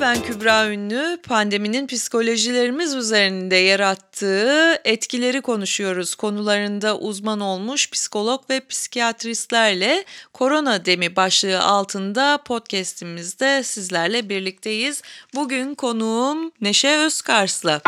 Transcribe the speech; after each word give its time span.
Merhaba 0.00 0.20
ben 0.20 0.32
Kübra 0.32 0.68
Ünlü. 0.68 1.18
Pandeminin 1.22 1.86
psikolojilerimiz 1.86 2.94
üzerinde 2.94 3.56
yarattığı 3.56 4.80
etkileri 4.84 5.40
konuşuyoruz. 5.40 6.14
Konularında 6.14 6.98
uzman 6.98 7.40
olmuş 7.40 7.90
psikolog 7.90 8.50
ve 8.50 8.60
psikiyatristlerle 8.60 10.04
Korona 10.32 10.84
Demi 10.84 11.16
başlığı 11.16 11.60
altında 11.60 12.38
podcast'imizde 12.44 13.62
sizlerle 13.62 14.28
birlikteyiz. 14.28 15.02
Bugün 15.34 15.74
konuğum 15.74 16.52
Neşe 16.60 16.96
Özkarslı. 16.96 17.80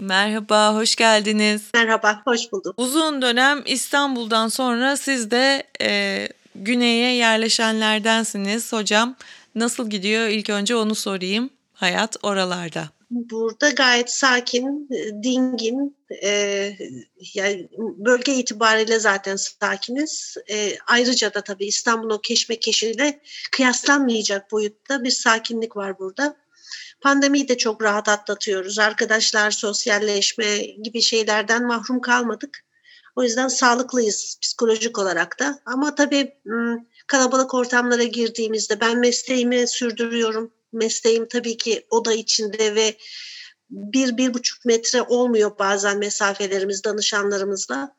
Merhaba, 0.00 0.74
hoş 0.74 0.96
geldiniz. 0.96 1.62
Merhaba, 1.74 2.22
hoş 2.24 2.52
bulduk. 2.52 2.74
Uzun 2.76 3.22
dönem 3.22 3.62
İstanbul'dan 3.66 4.48
sonra 4.48 4.96
siz 4.96 5.30
de 5.30 5.62
e, 5.80 6.28
güneye 6.54 7.14
yerleşenlerdensiniz 7.14 8.72
hocam. 8.72 9.16
Nasıl 9.58 9.90
gidiyor? 9.90 10.28
İlk 10.28 10.50
önce 10.50 10.76
onu 10.76 10.94
sorayım. 10.94 11.50
Hayat 11.72 12.16
oralarda. 12.22 12.88
Burada 13.10 13.70
gayet 13.70 14.10
sakin, 14.10 14.88
dingin, 15.22 15.96
e, 16.22 16.30
yani 17.34 17.68
bölge 17.78 18.34
itibariyle 18.34 18.98
zaten 18.98 19.36
sakiniz. 19.36 20.36
E, 20.50 20.78
ayrıca 20.86 21.34
da 21.34 21.40
tabii 21.40 21.66
İstanbul'un 21.66 22.14
o 22.14 22.20
keşmekeşiyle 22.20 23.20
kıyaslanmayacak 23.52 24.52
boyutta 24.52 25.04
bir 25.04 25.10
sakinlik 25.10 25.76
var 25.76 25.98
burada. 25.98 26.36
Pandemiyi 27.00 27.48
de 27.48 27.58
çok 27.58 27.82
rahat 27.82 28.08
atlatıyoruz. 28.08 28.78
Arkadaşlar, 28.78 29.50
sosyalleşme 29.50 30.58
gibi 30.58 31.02
şeylerden 31.02 31.66
mahrum 31.66 32.00
kalmadık. 32.00 32.64
O 33.16 33.22
yüzden 33.22 33.48
sağlıklıyız 33.48 34.38
psikolojik 34.42 34.98
olarak 34.98 35.38
da. 35.38 35.58
Ama 35.66 35.94
tabii 35.94 36.34
kalabalık 37.08 37.54
ortamlara 37.54 38.02
girdiğimizde 38.02 38.80
ben 38.80 38.98
mesleğimi 38.98 39.68
sürdürüyorum. 39.68 40.52
Mesleğim 40.72 41.28
tabii 41.28 41.56
ki 41.56 41.86
oda 41.90 42.12
içinde 42.12 42.74
ve 42.74 42.96
bir, 43.70 44.16
bir 44.16 44.34
buçuk 44.34 44.64
metre 44.64 45.02
olmuyor 45.02 45.58
bazen 45.58 45.98
mesafelerimiz 45.98 46.84
danışanlarımızla. 46.84 47.96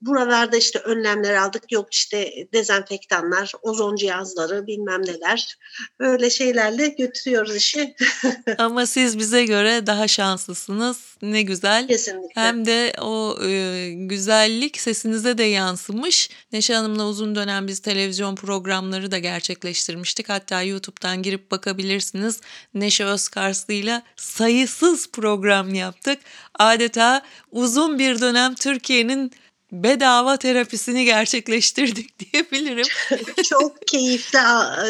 Buralarda 0.00 0.56
işte 0.56 0.78
önlemler 0.78 1.34
aldık. 1.34 1.72
Yok 1.72 1.94
işte 1.94 2.48
dezenfektanlar, 2.52 3.52
ozon 3.62 3.96
cihazları 3.96 4.66
bilmem 4.66 5.02
neler. 5.02 5.58
Böyle 6.00 6.30
şeylerle 6.30 6.88
götürüyoruz 6.88 7.56
işi. 7.56 7.94
Ama 8.58 8.86
siz 8.86 9.18
bize 9.18 9.44
göre 9.44 9.86
daha 9.86 10.08
şanslısınız. 10.08 11.16
Ne 11.22 11.42
güzel. 11.42 11.88
Kesinlikle. 11.88 12.40
Hem 12.40 12.66
de 12.66 12.92
o 13.00 13.38
e, 13.44 13.90
güzellik 13.94 14.80
sesinize 14.80 15.38
de 15.38 15.44
yansımış. 15.44 16.30
Neşe 16.52 16.74
Hanım'la 16.74 17.06
uzun 17.06 17.34
dönem 17.34 17.68
biz 17.68 17.78
televizyon 17.78 18.34
programları 18.34 19.10
da 19.10 19.18
gerçekleştirmiştik. 19.18 20.28
Hatta 20.28 20.62
YouTube'dan 20.62 21.22
girip 21.22 21.50
bakabilirsiniz. 21.50 22.40
Neşe 22.74 23.04
Özkarslı 23.04 23.74
ile 23.74 24.02
sayısız 24.16 25.10
program 25.10 25.74
yaptık. 25.74 26.18
Adeta 26.58 27.22
uzun 27.50 27.98
bir 27.98 28.20
dönem 28.20 28.54
Türkiye'nin 28.54 29.32
bedava 29.72 30.36
terapisini 30.36 31.04
gerçekleştirdik 31.04 32.18
diyebilirim. 32.32 32.86
Çok 33.48 33.86
keyifli 33.86 34.38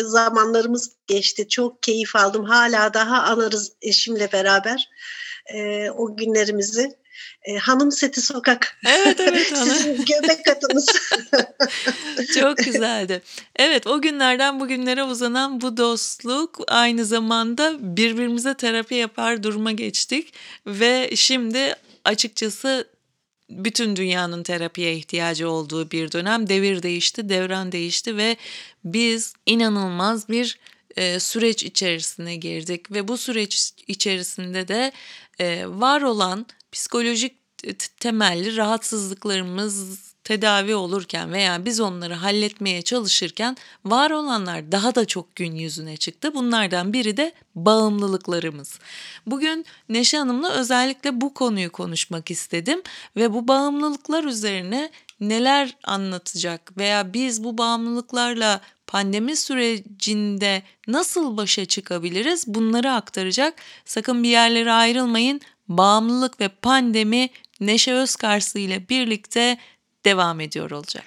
zamanlarımız 0.04 0.90
geçti. 1.06 1.48
Çok 1.48 1.82
keyif 1.82 2.16
aldım. 2.16 2.44
Hala 2.44 2.94
daha 2.94 3.22
anarız 3.22 3.72
eşimle 3.82 4.32
beraber 4.32 4.88
e, 5.54 5.90
o 5.90 6.16
günlerimizi. 6.16 6.98
E, 7.44 7.56
hanım 7.56 7.92
Seti 7.92 8.20
Sokak. 8.20 8.76
Evet 8.86 9.20
evet. 9.20 9.46
Sizin 9.56 10.04
göbek 10.04 10.48
atınız. 10.48 10.86
Çok 12.34 12.56
güzeldi. 12.56 13.22
Evet 13.56 13.86
o 13.86 14.00
günlerden 14.00 14.60
bugünlere 14.60 15.04
uzanan 15.04 15.60
bu 15.60 15.76
dostluk 15.76 16.58
aynı 16.68 17.04
zamanda 17.04 17.76
birbirimize 17.80 18.54
terapi 18.54 18.94
yapar 18.94 19.42
duruma 19.42 19.72
geçtik. 19.72 20.34
Ve 20.66 21.10
şimdi 21.14 21.74
açıkçası 22.04 22.88
bütün 23.50 23.96
dünyanın 23.96 24.42
terapiye 24.42 24.96
ihtiyacı 24.96 25.50
olduğu 25.50 25.90
bir 25.90 26.12
dönem. 26.12 26.48
Devir 26.48 26.82
değişti, 26.82 27.28
devran 27.28 27.72
değişti 27.72 28.16
ve 28.16 28.36
biz 28.84 29.34
inanılmaz 29.46 30.28
bir 30.28 30.58
e, 30.96 31.20
süreç 31.20 31.64
içerisine 31.64 32.36
girdik 32.36 32.90
ve 32.90 33.08
bu 33.08 33.18
süreç 33.18 33.72
içerisinde 33.86 34.68
de 34.68 34.92
e, 35.40 35.64
var 35.66 36.02
olan 36.02 36.46
psikolojik 36.72 37.32
temelli 38.00 38.56
rahatsızlıklarımız 38.56 40.07
tedavi 40.28 40.74
olurken 40.74 41.32
veya 41.32 41.64
biz 41.64 41.80
onları 41.80 42.14
halletmeye 42.14 42.82
çalışırken 42.82 43.56
var 43.84 44.10
olanlar 44.10 44.72
daha 44.72 44.94
da 44.94 45.04
çok 45.04 45.36
gün 45.36 45.54
yüzüne 45.54 45.96
çıktı. 45.96 46.34
Bunlardan 46.34 46.92
biri 46.92 47.16
de 47.16 47.32
bağımlılıklarımız. 47.54 48.78
Bugün 49.26 49.64
Neşe 49.88 50.18
Hanım'la 50.18 50.50
özellikle 50.50 51.20
bu 51.20 51.34
konuyu 51.34 51.72
konuşmak 51.72 52.30
istedim 52.30 52.82
ve 53.16 53.32
bu 53.32 53.48
bağımlılıklar 53.48 54.24
üzerine 54.24 54.90
neler 55.20 55.76
anlatacak 55.84 56.78
veya 56.78 57.12
biz 57.12 57.44
bu 57.44 57.58
bağımlılıklarla 57.58 58.60
pandemi 58.86 59.36
sürecinde 59.36 60.62
nasıl 60.88 61.36
başa 61.36 61.64
çıkabiliriz 61.64 62.44
bunları 62.46 62.92
aktaracak. 62.92 63.54
Sakın 63.84 64.22
bir 64.22 64.28
yerlere 64.28 64.72
ayrılmayın. 64.72 65.40
Bağımlılık 65.68 66.40
ve 66.40 66.48
pandemi 66.48 67.30
Neşe 67.60 67.94
Özkarslı 67.94 68.60
ile 68.60 68.88
birlikte 68.88 69.58
devam 70.04 70.40
ediyor 70.40 70.70
olacak. 70.70 71.04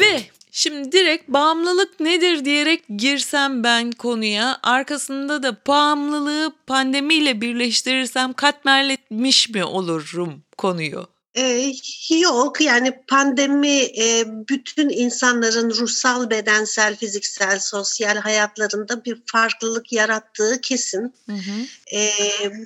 Ve 0.00 0.30
Şimdi 0.52 0.92
direkt 0.92 1.28
bağımlılık 1.28 2.00
nedir 2.00 2.44
diyerek 2.44 2.84
girsem 2.96 3.64
ben 3.64 3.90
konuya 3.92 4.58
arkasında 4.62 5.42
da 5.42 5.56
bağımlılığı 5.66 6.52
pandemiyle 6.66 7.40
birleştirirsem 7.40 8.32
katmerletmiş 8.32 9.48
mi 9.48 9.64
olurum 9.64 10.42
konuyu? 10.58 11.06
Ee, 11.36 11.72
yok 12.10 12.60
yani 12.60 13.02
pandemi 13.08 13.78
e, 13.78 14.24
bütün 14.26 14.88
insanların 14.88 15.70
ruhsal, 15.70 16.30
bedensel, 16.30 16.96
fiziksel, 16.96 17.58
sosyal 17.58 18.16
hayatlarında 18.16 19.04
bir 19.04 19.22
farklılık 19.26 19.92
yarattığı 19.92 20.60
kesin. 20.60 21.14
Hı 21.26 21.32
hı. 21.32 21.96
E, 21.96 22.10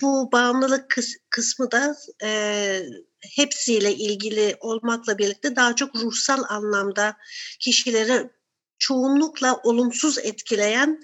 bu 0.03 0.33
bağımlılık 0.33 0.91
kıs, 0.91 1.15
kısmı 1.31 1.71
da 1.71 1.97
e, 2.23 2.83
hepsiyle 3.21 3.95
ilgili 3.95 4.57
olmakla 4.61 5.19
birlikte 5.19 5.57
daha 5.57 5.77
çok 5.77 5.97
ruhsal 5.97 6.43
anlamda 6.49 7.17
kişileri 7.61 8.31
çoğunlukla 8.79 9.61
olumsuz 9.65 10.19
etkileyen 10.19 11.01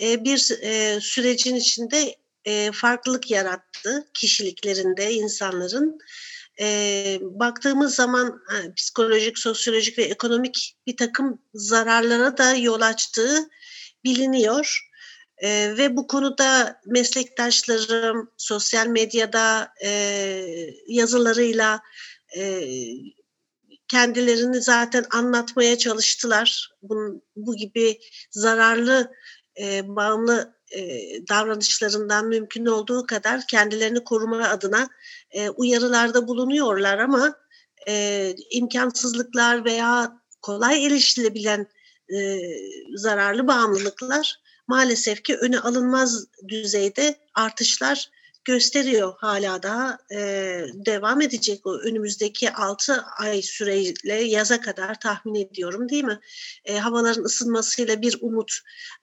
e, 0.00 0.24
bir 0.24 0.50
e, 0.62 1.00
sürecin 1.00 1.54
içinde 1.54 2.16
e, 2.44 2.72
farklılık 2.72 3.30
yarattı 3.30 4.08
kişiliklerinde 4.14 5.12
insanların 5.12 5.98
e, 6.60 7.18
baktığımız 7.22 7.94
zaman 7.94 8.40
ha, 8.46 8.58
psikolojik, 8.76 9.38
sosyolojik 9.38 9.98
ve 9.98 10.02
ekonomik 10.02 10.76
bir 10.86 10.96
takım 10.96 11.42
zararlara 11.54 12.38
da 12.38 12.54
yol 12.54 12.80
açtığı 12.80 13.48
biliniyor. 14.04 14.90
E, 15.38 15.76
ve 15.78 15.96
bu 15.96 16.06
konuda 16.06 16.80
meslektaşlarım 16.86 18.30
sosyal 18.36 18.86
medyada 18.86 19.72
e, 19.84 19.90
yazılarıyla 20.88 21.80
e, 22.36 22.62
kendilerini 23.88 24.62
zaten 24.62 25.04
anlatmaya 25.10 25.78
çalıştılar. 25.78 26.70
Bunun, 26.82 27.22
bu 27.36 27.56
gibi 27.56 28.00
zararlı 28.30 29.12
e, 29.60 29.96
bağımlı 29.96 30.53
davranışlarından 31.28 32.26
mümkün 32.26 32.66
olduğu 32.66 33.06
kadar 33.06 33.46
kendilerini 33.46 34.04
koruma 34.04 34.48
adına 34.48 34.88
e, 35.30 35.48
uyarılarda 35.50 36.28
bulunuyorlar 36.28 36.98
ama 36.98 37.34
e, 37.88 38.34
imkansızlıklar 38.50 39.64
veya 39.64 40.12
kolay 40.42 40.86
erişilebilen 40.86 41.66
e, 42.14 42.38
zararlı 42.96 43.46
bağımlılıklar 43.46 44.40
maalesef 44.66 45.22
ki 45.22 45.36
öne 45.36 45.60
alınmaz 45.60 46.24
düzeyde 46.48 47.18
artışlar 47.34 48.10
gösteriyor 48.44 49.14
hala 49.18 49.62
daha 49.62 49.98
e, 50.10 50.18
devam 50.74 51.20
edecek 51.20 51.66
o 51.66 51.78
önümüzdeki 51.78 52.52
6 52.52 53.04
ay 53.18 53.42
süreyle 53.42 54.14
yaza 54.14 54.60
kadar 54.60 55.00
tahmin 55.00 55.34
ediyorum 55.34 55.88
değil 55.88 56.04
mi? 56.04 56.20
E, 56.64 56.78
havaların 56.78 57.24
ısınmasıyla 57.24 58.02
bir 58.02 58.18
umut 58.20 58.52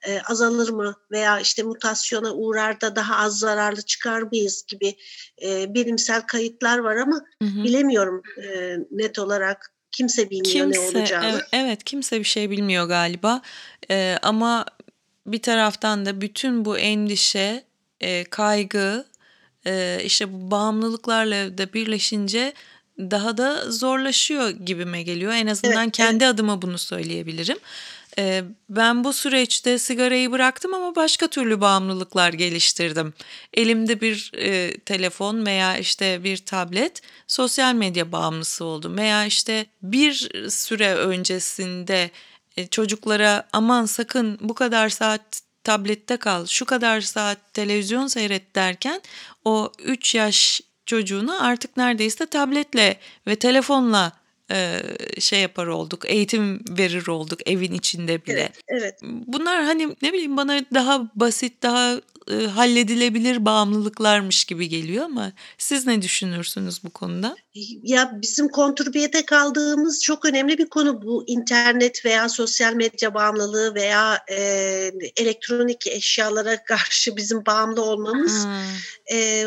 e, 0.06 0.20
azalır 0.20 0.68
mı 0.68 0.96
veya 1.10 1.40
işte 1.40 1.62
mutasyona 1.62 2.34
uğrar 2.34 2.80
da 2.80 2.96
daha 2.96 3.16
az 3.16 3.38
zararlı 3.38 3.82
çıkar 3.82 4.22
mıyız 4.22 4.64
gibi 4.68 4.96
e, 5.42 5.74
bilimsel 5.74 6.22
kayıtlar 6.22 6.78
var 6.78 6.96
ama 6.96 7.20
hı 7.42 7.48
hı. 7.48 7.64
bilemiyorum 7.64 8.22
e, 8.42 8.76
net 8.90 9.18
olarak 9.18 9.72
kimse 9.92 10.30
bilmiyor 10.30 10.72
kimse, 10.72 10.80
ne 10.80 10.98
olacağını. 10.98 11.26
Evet, 11.26 11.44
evet 11.52 11.84
kimse 11.84 12.18
bir 12.18 12.24
şey 12.24 12.50
bilmiyor 12.50 12.88
galiba 12.88 13.42
e, 13.90 14.18
ama 14.22 14.66
bir 15.26 15.42
taraftan 15.42 16.06
da 16.06 16.20
bütün 16.20 16.64
bu 16.64 16.78
endişe, 16.78 17.64
e, 18.00 18.24
kaygı 18.24 19.11
e, 19.66 20.00
işte 20.04 20.32
bu 20.32 20.50
bağımlılıklarla 20.50 21.58
da 21.58 21.72
birleşince 21.72 22.52
daha 22.98 23.36
da 23.36 23.70
zorlaşıyor 23.70 24.50
gibime 24.50 25.02
geliyor. 25.02 25.32
En 25.32 25.46
azından 25.46 25.84
evet, 25.84 25.92
kendi 25.92 26.24
evet. 26.24 26.34
adıma 26.34 26.62
bunu 26.62 26.78
söyleyebilirim. 26.78 27.58
Ee, 28.18 28.44
ben 28.68 29.04
bu 29.04 29.12
süreçte 29.12 29.78
sigarayı 29.78 30.32
bıraktım 30.32 30.74
ama 30.74 30.96
başka 30.96 31.28
türlü 31.28 31.60
bağımlılıklar 31.60 32.32
geliştirdim. 32.32 33.14
Elimde 33.54 34.00
bir 34.00 34.32
e, 34.36 34.78
telefon 34.78 35.46
veya 35.46 35.76
işte 35.76 36.24
bir 36.24 36.36
tablet 36.36 37.00
sosyal 37.26 37.74
medya 37.74 38.12
bağımlısı 38.12 38.64
oldum. 38.64 38.96
Veya 38.96 39.24
işte 39.24 39.66
bir 39.82 40.30
süre 40.50 40.94
öncesinde 40.94 42.10
e, 42.56 42.66
çocuklara 42.66 43.48
aman 43.52 43.86
sakın 43.86 44.38
bu 44.40 44.54
kadar 44.54 44.88
saat 44.88 45.42
tablette 45.64 46.16
kal, 46.16 46.46
şu 46.46 46.64
kadar 46.64 47.00
saat 47.00 47.38
televizyon 47.54 48.06
seyret 48.06 48.54
derken 48.54 49.00
o 49.44 49.72
3 49.84 50.14
yaş 50.14 50.60
çocuğuna 50.86 51.40
artık 51.40 51.76
neredeyse 51.76 52.26
tabletle 52.26 52.96
ve 53.26 53.36
telefonla 53.36 54.12
e, 54.50 54.80
şey 55.18 55.40
yapar 55.40 55.66
olduk, 55.66 56.04
eğitim 56.06 56.60
verir 56.68 57.06
olduk 57.06 57.40
evin 57.46 57.72
içinde 57.72 58.26
bile. 58.26 58.32
Evet, 58.40 58.60
evet. 58.68 58.98
Bunlar 59.02 59.64
hani 59.64 59.96
ne 60.02 60.12
bileyim 60.12 60.36
bana 60.36 60.60
daha 60.74 61.10
basit, 61.14 61.62
daha 61.62 62.00
e, 62.30 62.46
halledilebilir 62.46 63.44
bağımlılıklarmış 63.44 64.44
gibi 64.44 64.68
geliyor 64.68 65.04
ama 65.04 65.32
siz 65.58 65.86
ne 65.86 66.02
düşünürsünüz 66.02 66.84
bu 66.84 66.90
konuda? 66.90 67.36
Ya 67.82 68.18
bizim 68.22 68.48
konturbiyede 68.48 69.26
kaldığımız 69.26 70.02
çok 70.02 70.24
önemli 70.24 70.58
bir 70.58 70.68
konu 70.68 71.02
bu 71.02 71.24
internet 71.26 72.04
veya 72.04 72.28
sosyal 72.28 72.74
medya 72.74 73.14
bağımlılığı 73.14 73.74
veya 73.74 74.24
e, 74.30 74.38
elektronik 75.16 75.86
eşyalara 75.86 76.64
karşı 76.64 77.16
bizim 77.16 77.46
bağımlı 77.46 77.82
olmamız. 77.82 78.44
Hmm. 78.44 79.16
E, 79.16 79.46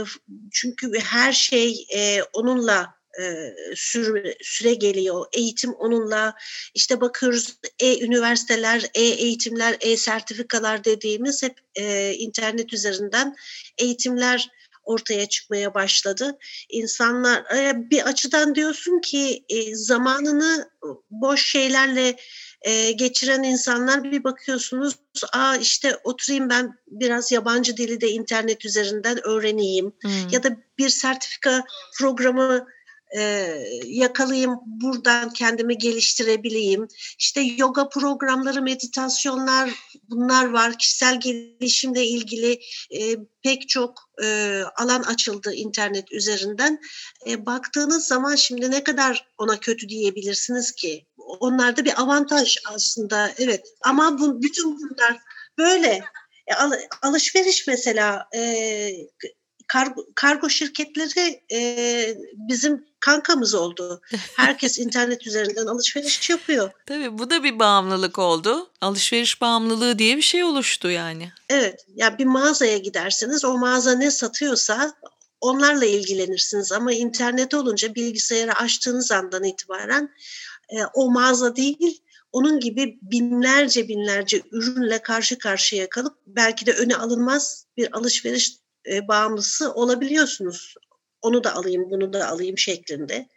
çünkü 0.51 1.00
her 1.00 1.33
şey 1.33 1.88
e, 1.95 2.24
onunla 2.33 2.95
e, 3.21 3.53
süre, 3.75 4.35
süre 4.41 4.73
geliyor. 4.73 5.25
Eğitim 5.33 5.73
onunla 5.73 6.35
işte 6.73 7.01
bakıyoruz 7.01 7.57
e-üniversiteler, 7.79 8.85
e-eğitimler, 8.95 9.77
e-sertifikalar 9.81 10.83
dediğimiz 10.83 11.44
hep 11.44 11.57
e, 11.75 12.13
internet 12.13 12.73
üzerinden 12.73 13.35
eğitimler 13.77 14.50
ortaya 14.85 15.29
çıkmaya 15.29 15.73
başladı. 15.73 16.38
İnsanlar 16.69 17.56
e, 17.56 17.89
bir 17.89 18.01
açıdan 18.01 18.56
diyorsun 18.56 19.01
ki 19.01 19.45
e, 19.50 19.75
zamanını 19.75 20.69
boş 21.09 21.45
şeylerle 21.45 22.15
e, 22.61 22.91
geçiren 22.91 23.44
insanlar 23.44 24.03
bir 24.03 24.23
bakıyorsunuz 24.23 24.95
aa 25.33 25.56
işte 25.56 25.97
oturayım 26.03 26.50
ben 26.50 26.77
biraz 26.88 27.31
yabancı 27.31 27.77
dili 27.77 28.01
de 28.01 28.09
internet 28.09 28.65
üzerinden 28.65 29.27
öğreneyim 29.27 29.94
hmm. 30.01 30.29
ya 30.31 30.44
da 30.44 30.57
bir 30.77 30.89
sertifika 30.89 31.63
programı 31.97 32.68
e, 33.18 33.22
yakalayayım, 33.86 34.60
buradan 34.66 35.34
kendimi 35.34 35.78
geliştirebileyim. 35.78 36.88
İşte 37.19 37.42
yoga 37.42 37.90
programları, 37.90 38.62
meditasyonlar 38.62 39.69
bunlar 40.10 40.50
var. 40.50 40.78
Kişisel 40.78 41.19
gelişimle 41.19 42.06
ilgili 42.06 42.60
e, 42.92 43.18
pek 43.44 43.69
çok 43.69 44.10
e, 44.24 44.62
alan 44.75 45.04
açıldı 45.04 45.54
internet 45.54 46.12
üzerinden. 46.12 46.80
E, 47.28 47.46
baktığınız 47.46 48.07
zaman 48.07 48.36
şimdi 48.36 48.72
ne 48.72 48.84
kadar 48.84 49.28
ona 49.38 49.60
kötü 49.60 49.90
diyebilirsiniz 49.90 50.72
ki? 50.72 51.06
Onlar 51.18 51.78
da 51.78 51.86
bir 51.86 52.02
avantaj 52.02 52.57
aslında, 52.74 53.31
evet. 53.38 53.66
Ama 53.81 54.19
bu, 54.19 54.42
bütün 54.42 54.78
bunlar 54.78 55.18
böyle. 55.57 56.04
E, 56.48 56.54
al, 56.54 56.72
alışveriş 57.02 57.68
mesela 57.68 58.28
e, 58.36 58.92
kargo, 59.67 60.06
kargo 60.15 60.50
şirketleri 60.50 61.41
e, 61.51 62.17
bizim 62.33 62.85
kankamız 63.00 63.53
oldu. 63.53 64.01
Herkes 64.35 64.79
internet 64.79 65.27
üzerinden 65.27 65.65
alışveriş 65.65 66.29
yapıyor. 66.29 66.71
Tabii 66.85 67.17
bu 67.17 67.29
da 67.29 67.44
bir 67.44 67.59
bağımlılık 67.59 68.19
oldu. 68.19 68.69
Alışveriş 68.81 69.41
bağımlılığı 69.41 70.00
diye 70.00 70.17
bir 70.17 70.21
şey 70.21 70.44
oluştu 70.44 70.89
yani. 70.89 71.31
Evet. 71.50 71.85
Ya 71.88 72.06
yani 72.06 72.17
bir 72.17 72.25
mağazaya 72.25 72.77
gidersiniz 72.77 73.45
o 73.45 73.57
mağaza 73.57 73.91
ne 73.91 74.12
satıyorsa 74.12 74.94
onlarla 75.41 75.85
ilgilenirsiniz 75.85 76.71
ama 76.71 76.94
internet 76.94 77.53
olunca 77.53 77.95
bilgisayarı 77.95 78.53
açtığınız 78.53 79.11
andan 79.11 79.44
itibaren 79.44 80.09
e, 80.69 80.75
o 80.94 81.11
mağaza 81.11 81.56
değil 81.56 82.01
onun 82.35 82.59
gibi 82.59 83.00
binlerce 83.01 83.88
binlerce 83.88 84.41
ürünle 84.51 85.01
karşı 85.01 85.38
karşıya 85.38 85.89
kalıp 85.89 86.18
belki 86.27 86.65
de 86.65 86.73
öne 86.73 86.95
alınmaz 86.95 87.65
bir 87.77 87.97
alışveriş 87.97 88.53
e, 88.91 89.07
bağımlısı 89.07 89.73
olabiliyorsunuz. 89.73 90.75
Onu 91.21 91.43
da 91.43 91.55
alayım, 91.55 91.89
bunu 91.89 92.13
da 92.13 92.27
alayım 92.27 92.57
şeklinde. 92.57 93.27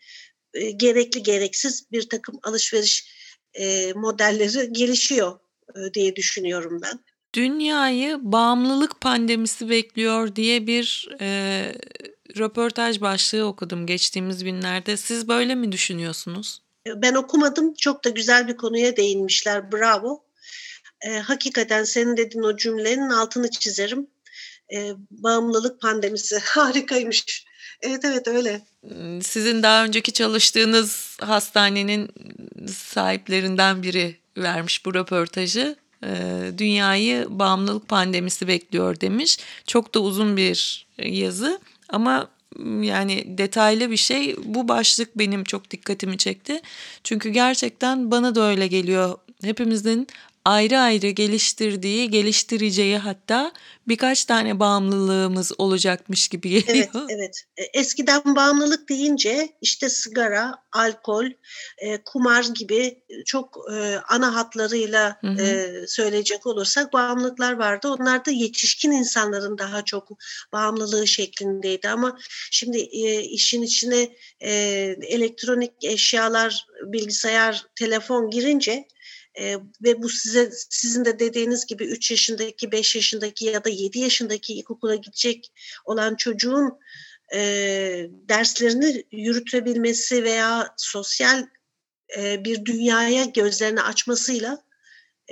E, 0.55 0.71
gerekli 0.71 1.23
gereksiz 1.23 1.93
bir 1.93 2.09
takım 2.09 2.39
alışveriş 2.43 3.19
e, 3.55 3.93
modelleri 3.93 4.73
gelişiyor 4.73 5.39
e, 5.77 5.95
diye 5.95 6.17
düşünüyorum 6.17 6.81
ben. 6.83 7.01
Dünyayı 7.35 8.19
bağımlılık 8.21 9.01
pandemisi 9.01 9.71
bekliyor 9.71 10.37
diye 10.37 10.67
bir 10.67 11.09
e, 11.21 11.27
röportaj 12.39 13.01
başlığı 13.01 13.45
okudum 13.47 13.87
geçtiğimiz 13.87 14.45
günlerde. 14.45 14.97
Siz 14.97 15.29
böyle 15.29 15.55
mi 15.55 15.73
düşünüyorsunuz? 15.73 16.63
E, 16.87 17.03
ben 17.03 17.15
okumadım. 17.15 17.75
Çok 17.75 18.05
da 18.05 18.09
güzel 18.09 18.49
bir 18.49 18.57
konuya 18.57 18.97
değinmişler. 18.97 19.73
Bravo. 19.73 20.25
E, 21.01 21.19
hakikaten 21.19 21.85
senin 21.85 22.17
dediğin 22.17 22.45
o 22.45 22.57
cümlenin 22.57 23.11
altını 23.11 23.51
çizerim 23.51 24.07
e, 24.75 24.93
bağımlılık 25.11 25.81
pandemisi 25.81 26.39
harikaymış. 26.45 27.45
Evet 27.83 28.05
evet 28.05 28.29
öyle. 28.29 28.61
Sizin 29.23 29.63
daha 29.63 29.85
önceki 29.85 30.13
çalıştığınız 30.13 31.17
hastanenin 31.21 32.09
sahiplerinden 32.69 33.83
biri 33.83 34.17
vermiş 34.37 34.85
bu 34.87 34.95
röportajı. 34.95 35.77
Dünyayı 36.59 37.27
bağımlılık 37.29 37.89
pandemisi 37.89 38.49
bekliyor 38.49 39.01
demiş. 39.01 39.39
Çok 39.67 39.95
da 39.95 40.01
uzun 40.01 40.37
bir 40.37 40.87
yazı 40.99 41.61
ama 41.89 42.31
yani 42.83 43.39
detaylı 43.39 43.91
bir 43.91 43.97
şey. 43.97 44.37
Bu 44.45 44.69
başlık 44.69 45.19
benim 45.19 45.45
çok 45.45 45.71
dikkatimi 45.71 46.19
çekti. 46.19 46.61
Çünkü 47.05 47.29
gerçekten 47.29 48.11
bana 48.11 48.35
da 48.35 48.43
öyle 48.43 48.67
geliyor. 48.67 49.19
Hepimizin 49.43 50.07
ayrı 50.49 50.79
ayrı 50.79 51.09
geliştirdiği, 51.09 52.11
geliştireceği 52.11 52.99
hatta 52.99 53.53
birkaç 53.89 54.25
tane 54.25 54.61
bağımlılığımız 54.61 55.53
olacakmış 55.59 56.29
gibi 56.29 56.51
geliyor. 56.51 56.87
Evet, 56.95 57.07
evet. 57.09 57.43
E, 57.57 57.63
eskiden 57.81 58.37
bağımlılık 58.37 58.89
deyince 58.89 59.49
işte 59.61 59.89
sigara, 59.89 60.55
alkol, 60.73 61.27
e, 61.79 62.03
kumar 62.05 62.45
gibi 62.55 63.03
çok 63.27 63.59
e, 63.73 63.97
ana 64.09 64.35
hatlarıyla 64.35 65.19
hı 65.21 65.27
hı. 65.27 65.43
E, 65.43 65.87
söyleyecek 65.87 66.47
olursak 66.47 66.93
bağımlılıklar 66.93 67.53
vardı. 67.53 67.89
Onlar 67.89 68.25
da 68.25 68.31
yetişkin 68.31 68.91
insanların 68.91 69.59
daha 69.59 69.85
çok 69.85 70.09
bağımlılığı 70.53 71.07
şeklindeydi 71.07 71.89
ama 71.89 72.19
şimdi 72.51 72.79
e, 72.79 73.23
işin 73.23 73.63
içine 73.63 74.17
e, 74.41 74.53
elektronik 75.03 75.73
eşyalar, 75.85 76.67
bilgisayar, 76.85 77.65
telefon 77.77 78.31
girince 78.31 78.89
e, 79.39 79.57
ve 79.83 80.03
bu 80.03 80.09
size 80.09 80.51
sizin 80.71 81.05
de 81.05 81.19
dediğiniz 81.19 81.67
gibi 81.67 81.85
3 81.85 82.11
yaşındaki, 82.11 82.73
5 82.73 82.97
yaşındaki 82.97 83.45
ya 83.45 83.65
da 83.65 83.69
7 83.69 83.99
yaşındaki 83.99 84.55
ilkokula 84.55 84.95
gidecek 84.95 85.53
olan 85.85 86.15
çocuğun 86.15 86.79
e, 87.35 87.41
derslerini 88.29 89.05
yürütebilmesi 89.13 90.25
veya 90.25 90.75
sosyal 90.77 91.47
e, 92.17 92.45
bir 92.45 92.65
dünyaya 92.65 93.25
gözlerini 93.25 93.83
açmasıyla 93.83 94.59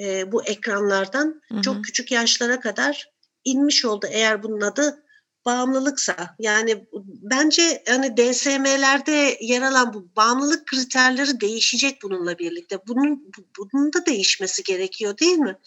e, 0.00 0.32
bu 0.32 0.44
ekranlardan 0.44 1.42
hı 1.48 1.54
hı. 1.54 1.62
çok 1.62 1.84
küçük 1.84 2.12
yaşlara 2.12 2.60
kadar 2.60 3.10
inmiş 3.44 3.84
oldu. 3.84 4.06
Eğer 4.10 4.42
bunun 4.42 4.60
adı 4.60 5.05
bağımlılıksa 5.46 6.36
yani 6.38 6.86
bence 7.22 7.82
hani 7.88 8.16
DSM'lerde 8.16 9.38
yer 9.40 9.62
alan 9.62 9.94
bu 9.94 10.08
bağımlılık 10.16 10.66
kriterleri 10.66 11.40
değişecek 11.40 12.02
bununla 12.02 12.38
birlikte. 12.38 12.78
Bunun 12.88 13.32
bunun 13.58 13.92
da 13.92 14.06
değişmesi 14.06 14.62
gerekiyor 14.62 15.18
değil 15.18 15.38
mi? 15.38 15.58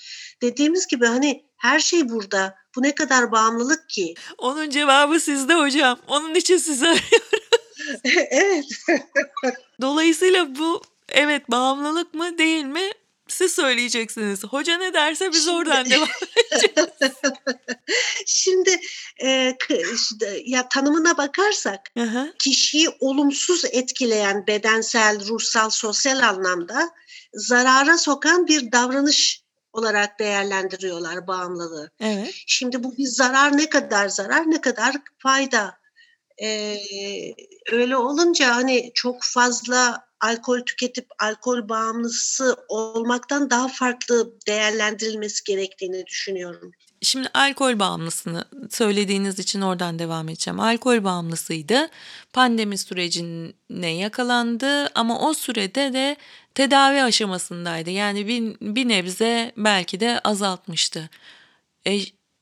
Dediğimiz 0.41 0.87
gibi 0.87 1.05
hani 1.05 1.45
her 1.57 1.79
şey 1.79 2.09
burada. 2.09 2.55
Bu 2.75 2.83
ne 2.83 2.95
kadar 2.95 3.31
bağımlılık 3.31 3.89
ki? 3.89 4.13
Onun 4.37 4.69
cevabı 4.69 5.19
sizde 5.19 5.55
hocam. 5.55 5.99
Onun 6.07 6.35
için 6.35 6.57
sizi 6.57 6.85
arıyorum. 6.87 7.47
evet. 8.29 8.65
Dolayısıyla 9.81 10.55
bu 10.55 10.81
evet 11.09 11.51
bağımlılık 11.51 12.13
mı 12.13 12.37
değil 12.37 12.65
mi? 12.65 12.89
Siz 13.29 13.51
söyleyeceksiniz. 13.51 14.43
Hoca 14.43 14.77
ne 14.77 14.93
derse 14.93 15.31
biz 15.31 15.43
Şimdi, 15.43 15.57
oradan 15.57 15.85
devam 15.89 16.07
edeceğiz. 16.51 17.13
Şimdi 18.25 18.79
e, 19.23 19.55
ya 20.45 20.69
tanımına 20.69 21.17
bakarsak 21.17 21.79
Aha. 21.99 22.27
kişiyi 22.39 22.89
olumsuz 22.99 23.65
etkileyen 23.65 24.47
bedensel, 24.47 25.27
ruhsal, 25.27 25.69
sosyal 25.69 26.19
anlamda 26.19 26.89
zarara 27.33 27.97
sokan 27.97 28.47
bir 28.47 28.71
davranış 28.71 29.43
olarak 29.73 30.19
değerlendiriyorlar 30.19 31.27
bağımlılığı. 31.27 31.91
Evet. 31.99 32.33
Şimdi 32.47 32.83
bu 32.83 32.97
bir 32.97 33.07
zarar 33.07 33.57
ne 33.57 33.69
kadar 33.69 34.09
zarar 34.09 34.51
ne 34.51 34.61
kadar 34.61 34.95
fayda 35.17 35.78
E, 36.41 36.77
öyle 37.71 37.97
olunca 37.97 38.55
hani 38.55 38.91
çok 38.93 39.23
fazla 39.23 40.09
alkol 40.21 40.61
tüketip 40.61 41.07
alkol 41.19 41.69
bağımlısı 41.69 42.55
olmaktan 42.67 43.49
daha 43.49 43.67
farklı 43.67 44.33
değerlendirilmesi 44.47 45.43
gerektiğini 45.43 46.05
düşünüyorum. 46.05 46.71
Şimdi 47.01 47.29
alkol 47.33 47.79
bağımlısını 47.79 48.45
söylediğiniz 48.69 49.39
için 49.39 49.61
oradan 49.61 49.99
devam 49.99 50.29
edeceğim. 50.29 50.59
Alkol 50.59 51.03
bağımlısıydı. 51.03 51.87
Pandemi 52.33 52.77
sürecine 52.77 53.93
yakalandı 53.93 54.87
ama 54.95 55.19
o 55.19 55.33
sürede 55.33 55.93
de 55.93 56.17
tedavi 56.55 57.03
aşamasındaydı. 57.03 57.89
Yani 57.89 58.27
bir, 58.27 58.55
bir 58.61 58.87
nebze 58.87 59.51
belki 59.57 59.99
de 59.99 60.19
azaltmıştı. 60.19 61.09
E, 61.87 61.99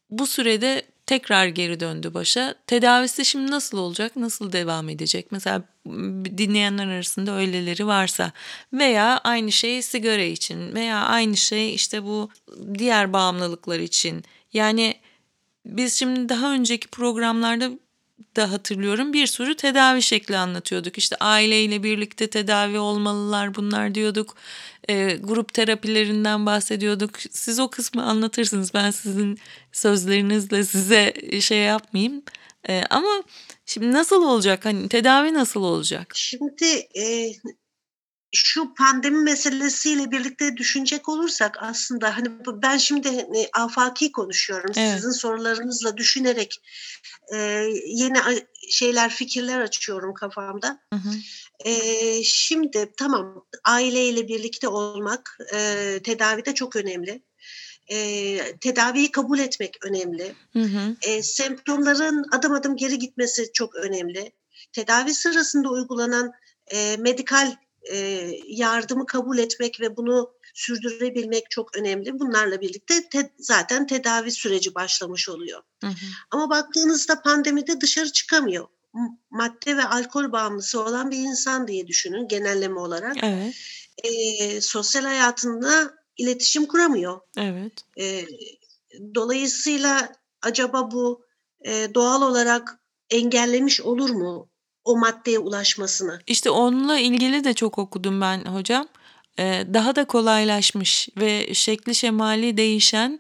bu 0.10 0.28
sürede 0.28 0.84
tekrar 1.08 1.48
geri 1.48 1.80
döndü 1.80 2.14
başa. 2.14 2.56
Tedavisi 2.68 3.26
şimdi 3.26 3.52
nasıl 3.52 3.78
olacak? 3.78 4.16
Nasıl 4.16 4.52
devam 4.52 4.90
edecek? 4.90 5.32
Mesela 5.32 5.64
dinleyenler 6.38 6.88
arasında 6.88 7.32
öyleleri 7.32 7.88
varsa 7.88 8.32
veya 8.74 9.22
aynı 9.24 9.52
şey 9.52 9.82
sigara 9.82 10.22
için 10.22 10.76
veya 10.76 10.98
aynı 10.98 11.38
şey 11.38 11.76
işte 11.76 12.04
bu 12.04 12.30
diğer 12.78 13.14
bağımlılıklar 13.14 13.80
için. 13.80 14.24
Yani 14.54 14.96
biz 15.66 15.94
şimdi 15.94 16.30
daha 16.30 16.54
önceki 16.54 16.88
programlarda 16.88 17.70
da 18.36 18.52
hatırlıyorum 18.52 19.14
bir 19.14 19.28
sürü 19.28 19.56
tedavi 19.56 20.02
şekli 20.02 20.38
anlatıyorduk. 20.38 20.98
İşte 20.98 21.16
aileyle 21.16 21.84
birlikte 21.84 22.30
tedavi 22.30 22.80
olmalılar 22.80 23.56
bunlar 23.56 23.96
diyorduk. 23.96 24.36
E, 24.90 25.16
grup 25.24 25.54
terapilerinden 25.54 26.46
bahsediyorduk. 26.46 27.20
Siz 27.32 27.60
o 27.60 27.70
kısmı 27.70 28.04
anlatırsınız. 28.04 28.74
Ben 28.74 28.92
sizin 28.92 29.40
sözlerinizle 29.72 30.64
size 30.64 31.14
şey 31.42 31.60
yapmayayım. 31.60 32.24
E, 32.70 32.84
ama 32.90 33.24
şimdi 33.66 33.92
nasıl 33.92 34.24
olacak? 34.24 34.66
Hani 34.66 34.90
tedavi 34.90 35.34
nasıl 35.34 35.62
olacak? 35.64 36.12
Şimdi 36.16 36.66
e, 36.96 37.32
şu 38.36 38.74
pandemi 38.74 39.18
meselesiyle 39.18 40.12
birlikte 40.12 40.58
düşünecek 40.58 41.10
olursak 41.10 41.58
aslında 41.60 42.18
hani 42.18 42.28
ben 42.48 42.78
şimdi 42.78 43.08
hani, 43.10 43.50
afaki 43.54 44.12
konuşuyorum. 44.12 44.72
Evet. 44.78 44.94
Sizin 44.94 45.12
sorularınızla 45.12 45.98
düşünerek 45.98 46.62
e, 47.34 47.38
yeni 47.86 48.18
şeyler, 48.70 49.10
fikirler 49.10 49.60
açıyorum 49.60 50.14
kafamda. 50.14 50.80
Hı 50.94 51.00
hı. 51.00 51.10
E, 51.70 52.24
şimdi 52.24 52.92
tamam 52.98 53.46
aileyle 53.66 54.28
birlikte 54.28 54.68
olmak 54.68 55.38
e, 55.54 56.00
tedavide 56.04 56.56
çok 56.56 56.76
önemli. 56.76 57.24
E, 57.88 58.38
tedaviyi 58.62 59.12
kabul 59.12 59.40
etmek 59.40 59.86
önemli. 59.86 60.36
Hı 60.54 60.60
hı. 60.60 60.96
E, 61.02 61.24
semptomların 61.24 62.26
adım 62.32 62.54
adım 62.54 62.76
geri 62.76 63.00
gitmesi 63.00 63.52
çok 63.54 63.76
önemli. 63.76 64.32
Tedavi 64.74 65.14
sırasında 65.14 65.70
uygulanan 65.70 66.32
e, 66.68 66.98
medikal 66.98 67.56
e, 67.92 68.32
yardımı 68.48 69.06
kabul 69.06 69.38
etmek 69.38 69.82
ve 69.82 69.98
bunu 69.98 70.32
sürdürebilmek 70.54 71.52
çok 71.52 71.78
önemli. 71.78 72.20
Bunlarla 72.20 72.62
birlikte 72.62 73.10
te, 73.10 73.34
zaten 73.38 73.88
tedavi 73.88 74.32
süreci 74.32 74.76
başlamış 74.76 75.30
oluyor. 75.30 75.62
Hı 75.84 75.88
hı. 75.88 76.06
Ama 76.32 76.50
baktığınızda 76.50 77.22
pandemide 77.22 77.82
dışarı 77.82 78.12
çıkamıyor. 78.12 78.68
Madde 79.30 79.78
ve 79.78 79.84
alkol 79.84 80.32
bağımlısı 80.32 80.84
olan 80.84 81.12
bir 81.12 81.18
insan 81.18 81.68
diye 81.68 81.88
düşünün 81.88 82.28
genelleme 82.28 82.80
olarak. 82.80 83.16
Evet. 83.24 83.56
E, 84.04 84.62
sosyal 84.62 85.04
hayatında 85.04 85.94
iletişim 86.18 86.66
kuramıyor. 86.66 87.20
Evet. 87.38 87.74
E, 88.00 88.26
dolayısıyla 89.16 90.12
acaba 90.42 90.92
bu 90.92 91.26
e, 91.66 91.94
doğal 91.94 92.22
olarak 92.22 92.80
engellemiş 93.10 93.82
olur 93.82 94.10
mu 94.10 94.50
o 94.88 94.98
maddeye 94.98 95.40
ulaşmasını. 95.40 96.20
İşte 96.28 96.50
onunla 96.50 97.00
ilgili 97.00 97.44
de 97.44 97.54
çok 97.54 97.78
okudum 97.78 98.22
ben 98.22 98.46
hocam. 98.46 98.88
Ee, 99.40 99.66
daha 99.74 99.96
da 99.96 100.06
kolaylaşmış 100.06 101.10
ve 101.18 101.54
şekli 101.54 101.96
şemali 101.96 102.58
değişen 102.58 103.20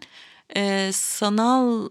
e, 0.55 0.89
sanal 0.93 1.89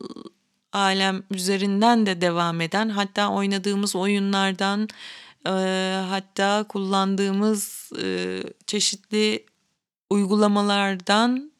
alem 0.72 1.22
üzerinden 1.30 2.06
de 2.06 2.20
devam 2.20 2.60
eden 2.60 2.88
hatta 2.88 3.28
oynadığımız 3.28 3.96
oyunlardan 3.96 4.88
e, 5.46 5.50
hatta 6.08 6.64
kullandığımız 6.68 7.92
e, 8.02 8.42
çeşitli 8.66 9.44
uygulamalardan 10.10 11.52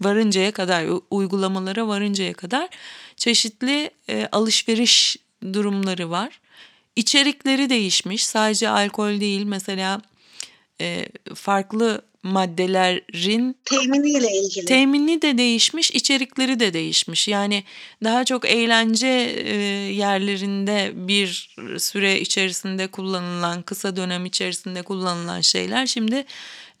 varıncaya 0.00 0.52
kadar 0.52 0.86
uygulamalara 1.10 1.88
varıncaya 1.88 2.32
kadar 2.32 2.68
çeşitli 3.16 3.90
e, 4.08 4.28
alışveriş 4.32 5.16
durumları 5.52 6.10
var. 6.10 6.40
İçerikleri 6.96 7.70
değişmiş. 7.70 8.26
Sadece 8.26 8.68
alkol 8.68 9.20
değil 9.20 9.44
mesela 9.44 10.02
e, 10.80 11.06
farklı 11.34 12.02
maddelerin 12.22 13.56
teminiyle 13.64 14.32
ilgili. 14.32 14.64
Temini 14.64 15.22
de 15.22 15.38
değişmiş, 15.38 15.90
içerikleri 15.90 16.60
de 16.60 16.72
değişmiş. 16.72 17.28
Yani 17.28 17.64
daha 18.04 18.24
çok 18.24 18.44
eğlence 18.44 19.06
e, 19.06 19.54
yerlerinde 19.92 20.92
bir 20.94 21.56
süre 21.78 22.20
içerisinde 22.20 22.86
kullanılan, 22.86 23.62
kısa 23.62 23.96
dönem 23.96 24.26
içerisinde 24.26 24.82
kullanılan 24.82 25.40
şeyler 25.40 25.86
şimdi 25.86 26.24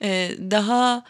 e, 0.02 0.30
daha 0.50 1.04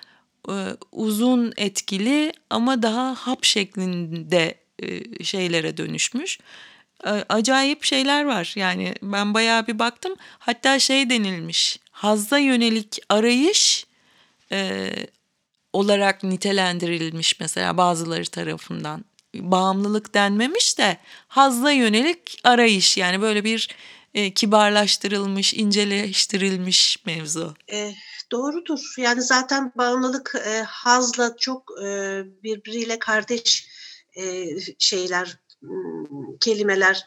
e, 0.49 0.55
uzun 0.93 1.53
etkili 1.57 2.33
ama 2.51 2.83
daha 2.83 3.15
hap 3.15 3.45
şeklinde 3.45 4.55
şeylere 5.23 5.77
dönüşmüş 5.77 6.39
acayip 7.29 7.85
şeyler 7.85 8.25
var. 8.25 8.53
Yani 8.57 8.95
ben 9.03 9.35
bayağı 9.35 9.67
bir 9.67 9.79
baktım. 9.79 10.15
Hatta 10.39 10.79
şey 10.79 11.11
denilmiş. 11.11 11.79
Hazza 11.91 12.39
yönelik 12.39 12.99
arayış 13.09 13.87
e, 14.53 14.91
olarak 15.73 16.25
nitelendirilmiş 16.25 17.41
mesela 17.41 17.77
bazıları 17.77 18.25
tarafından. 18.25 19.05
Bağımlılık 19.35 20.15
denmemiş 20.15 20.79
de 20.79 20.99
hazza 21.29 21.71
yönelik 21.71 22.41
arayış 22.45 22.97
yani 22.97 23.21
böyle 23.21 23.45
bir 23.45 23.69
e, 24.15 24.31
kibarlaştırılmış, 24.35 25.55
inceleştirilmiş 25.55 27.07
mevzu. 27.07 27.55
E, 27.73 27.95
doğrudur. 28.33 28.95
Yani 28.99 29.23
zaten 29.23 29.73
bağımlılık 29.77 30.35
e, 30.47 30.63
hazla 30.63 31.37
çok 31.37 31.71
e, 31.85 31.87
birbiriyle 32.43 32.99
kardeş 32.99 33.69
e, 34.17 34.47
şeyler 34.79 35.37
kelimeler, 36.41 37.07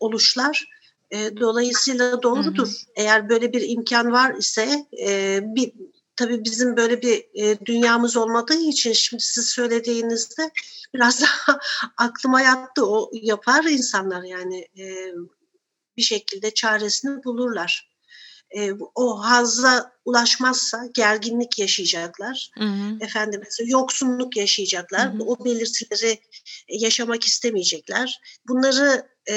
oluşlar. 0.00 0.68
E, 1.10 1.36
dolayısıyla 1.36 2.22
doğrudur. 2.22 2.66
Hı 2.66 2.70
hı. 2.70 2.92
Eğer 2.96 3.28
böyle 3.28 3.52
bir 3.52 3.68
imkan 3.68 4.12
var 4.12 4.34
ise 4.34 4.86
e, 5.06 5.40
bir 5.42 5.72
tabii 6.16 6.44
bizim 6.44 6.76
böyle 6.76 7.02
bir 7.02 7.24
e, 7.34 7.66
dünyamız 7.66 8.16
olmadığı 8.16 8.60
için 8.60 8.92
şimdi 8.92 9.22
siz 9.22 9.48
söylediğinizde 9.48 10.50
biraz 10.94 11.22
daha 11.46 11.58
aklıma 11.96 12.40
yattı. 12.40 12.86
O 12.86 13.10
yapar 13.12 13.64
insanlar 13.64 14.22
yani 14.22 14.68
e, 14.78 15.12
bir 15.96 16.02
şekilde 16.02 16.54
çaresini 16.54 17.24
bulurlar 17.24 17.88
e, 18.56 18.72
o 18.94 19.24
hazla 19.24 19.92
ulaşmazsa 20.04 20.86
gerginlik 20.94 21.58
yaşayacaklar. 21.58 22.50
Hı 22.58 22.64
hı. 22.64 22.96
Efendim 23.00 23.42
yoksunluk 23.64 24.36
yaşayacaklar. 24.36 25.14
Hı 25.14 25.18
hı. 25.18 25.22
O 25.22 25.44
belirtileri 25.44 26.20
yaşamak 26.68 27.24
istemeyecekler. 27.24 28.20
Bunları 28.48 29.06
e, 29.30 29.34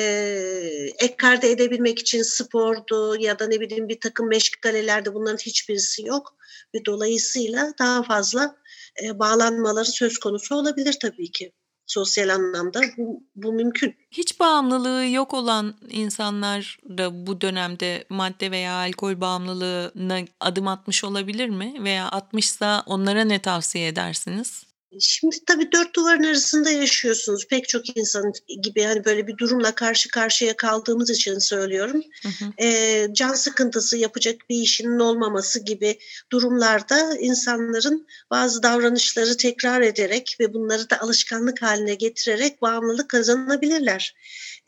ekarte 0.99 1.49
edebilmek 1.49 1.99
için 1.99 2.23
spordu 2.23 3.15
ya 3.19 3.39
da 3.39 3.47
ne 3.47 3.59
bileyim 3.59 3.89
bir 3.89 3.99
takım 3.99 4.29
meşgalelerde 4.29 5.13
bunların 5.13 5.37
hiçbirisi 5.37 6.05
yok 6.05 6.35
ve 6.75 6.85
dolayısıyla 6.85 7.73
daha 7.79 8.03
fazla 8.03 8.55
e, 9.03 9.19
bağlanmaları 9.19 9.85
söz 9.85 10.17
konusu 10.17 10.55
olabilir 10.55 10.97
tabii 11.01 11.31
ki 11.31 11.51
sosyal 11.91 12.29
anlamda 12.29 12.81
bu, 12.97 13.23
bu 13.35 13.53
mümkün. 13.53 13.95
Hiç 14.11 14.39
bağımlılığı 14.39 15.05
yok 15.05 15.33
olan 15.33 15.73
insanlar 15.89 16.79
da 16.97 17.27
bu 17.27 17.41
dönemde 17.41 18.05
madde 18.09 18.51
veya 18.51 18.73
alkol 18.73 19.21
bağımlılığına 19.21 20.19
adım 20.39 20.67
atmış 20.67 21.03
olabilir 21.03 21.49
mi? 21.49 21.83
Veya 21.83 22.07
atmışsa 22.07 22.83
onlara 22.85 23.23
ne 23.23 23.39
tavsiye 23.39 23.87
edersiniz? 23.87 24.70
Şimdi 24.99 25.45
tabii 25.45 25.71
dört 25.71 25.95
duvarın 25.95 26.23
arasında 26.23 26.69
yaşıyorsunuz. 26.69 27.47
Pek 27.47 27.69
çok 27.69 27.97
insan 27.97 28.33
gibi 28.61 28.83
hani 28.83 29.05
böyle 29.05 29.27
bir 29.27 29.37
durumla 29.37 29.75
karşı 29.75 30.09
karşıya 30.09 30.57
kaldığımız 30.57 31.09
için 31.09 31.39
söylüyorum. 31.39 32.03
Hı 32.23 32.27
hı. 32.27 32.65
E, 32.65 33.07
can 33.11 33.33
sıkıntısı 33.33 33.97
yapacak 33.97 34.35
bir 34.49 34.55
işinin 34.55 34.99
olmaması 34.99 35.59
gibi 35.59 35.99
durumlarda 36.31 37.17
insanların 37.17 38.07
bazı 38.31 38.63
davranışları 38.63 39.37
tekrar 39.37 39.81
ederek 39.81 40.37
ve 40.39 40.53
bunları 40.53 40.89
da 40.89 40.99
alışkanlık 40.99 41.61
haline 41.61 41.95
getirerek 41.95 42.61
bağımlılık 42.61 43.09
kazanabilirler. 43.09 44.15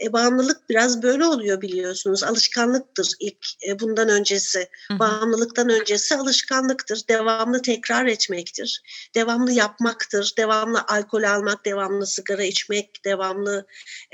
E, 0.01 0.13
bağımlılık 0.13 0.70
biraz 0.70 1.03
böyle 1.03 1.25
oluyor 1.25 1.62
biliyorsunuz. 1.62 2.24
Alışkanlıktır 2.24 3.08
ilk 3.20 3.46
e, 3.68 3.80
bundan 3.80 4.10
öncesi. 4.10 4.70
Hı 4.88 4.94
hı. 4.94 5.00
Bağımlılıktan 5.00 5.70
öncesi 5.70 6.15
alışkanlıktır. 6.15 7.01
Devamlı 7.10 7.62
tekrar 7.62 8.06
etmektir. 8.06 8.82
Devamlı 9.15 9.51
yapmaktır. 9.51 10.12
Devamlı 10.38 10.82
alkol 10.88 11.24
almak, 11.24 11.65
devamlı 11.65 12.08
sigara 12.08 12.43
içmek, 12.43 13.05
devamlı 13.05 13.65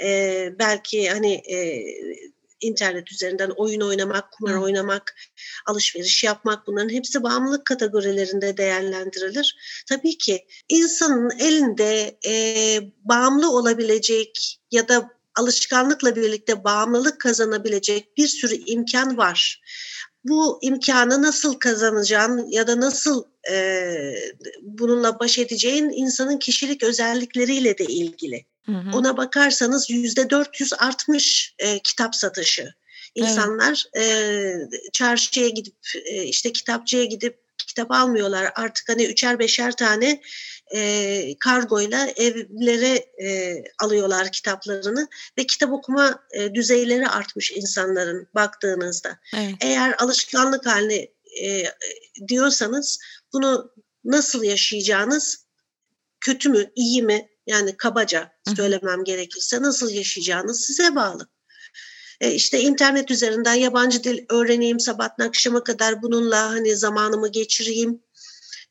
e, 0.02 0.50
belki 0.60 1.10
hani 1.10 1.34
e, 1.34 1.84
internet 2.62 3.12
üzerinden 3.12 3.50
oyun 3.50 3.82
oynamak, 3.82 4.32
kumar 4.32 4.56
Hı. 4.56 4.60
oynamak, 4.60 5.16
alışveriş 5.66 6.24
yapmak 6.24 6.68
bunların 6.68 6.90
hepsi 6.90 7.24
bağımlılık 7.24 7.66
kategorilerinde 7.66 8.58
değerlendirilir. 8.58 9.56
Tabii 9.90 10.18
ki 10.18 10.46
insanın 10.70 11.40
elinde 11.40 12.20
e, 12.28 12.34
bağımlı 13.04 13.52
olabilecek 13.52 14.60
ya 14.72 14.88
da 14.88 15.10
alışkanlıkla 15.36 16.16
birlikte 16.16 16.64
bağımlılık 16.64 17.22
kazanabilecek 17.22 18.18
bir 18.18 18.28
sürü 18.28 18.56
imkan 18.56 19.18
var. 19.18 19.62
Bu 20.30 20.60
imkanı 20.62 21.22
nasıl 21.22 21.54
kazanacağın 21.54 22.48
ya 22.52 22.68
da 22.68 22.80
nasıl 22.80 23.24
e, 23.52 23.56
bununla 24.62 25.20
baş 25.20 25.40
edeceğin 25.40 25.90
insanın 25.90 26.38
kişilik 26.38 26.84
özellikleriyle 26.84 27.78
de 27.78 27.86
ilgili. 27.86 28.46
Hı 28.66 28.72
hı. 28.72 28.98
Ona 28.98 29.18
bakarsanız 29.18 29.90
yüzde 29.90 30.30
400 30.30 30.74
artmış 30.74 31.56
e, 31.60 31.80
kitap 31.80 32.16
satışı. 32.16 32.74
İnsanlar 33.16 33.86
evet. 33.94 34.74
e, 34.74 34.92
çarşıya 34.94 35.50
gidip 35.50 35.76
e, 36.06 36.24
işte 36.24 36.52
kitapçıya 36.52 37.06
gidip 37.06 37.49
kitap 37.80 37.92
almıyorlar. 37.92 38.52
Artık 38.56 38.90
hani 38.90 39.06
üçer 39.06 39.40
beşer 39.40 39.76
tane 39.76 40.22
e, 40.76 41.36
kargoyla 41.40 42.08
evlere 42.08 43.06
e, 43.24 43.64
alıyorlar 43.80 44.32
kitaplarını 44.32 45.08
ve 45.38 45.44
kitap 45.46 45.72
okuma 45.72 46.24
e, 46.32 46.54
düzeyleri 46.54 47.08
artmış 47.08 47.52
insanların 47.52 48.28
baktığınızda. 48.36 49.20
Evet. 49.38 49.56
Eğer 49.62 49.96
alışkanlık 50.00 50.66
haline 50.66 51.08
e, 51.42 51.64
diyorsanız 52.28 53.00
bunu 53.34 53.72
nasıl 54.04 54.44
yaşayacağınız 54.44 55.46
kötü 56.20 56.50
mü 56.50 56.72
iyi 56.76 57.04
mi 57.04 57.30
yani 57.48 57.78
kabaca 57.78 58.32
söylemem 58.56 59.04
gerekirse 59.04 59.62
nasıl 59.62 59.90
yaşayacağınız 59.90 60.66
size 60.66 60.96
bağlı. 60.96 61.28
E 62.22 62.32
işte 62.32 62.62
internet 62.62 63.12
üzerinden 63.12 63.54
yabancı 63.54 64.04
dil 64.04 64.26
öğreneyim 64.30 64.80
sabahtan 64.80 65.28
akşama 65.28 65.64
kadar 65.64 66.02
bununla 66.02 66.50
hani 66.50 66.76
zamanımı 66.76 67.28
geçireyim 67.28 68.02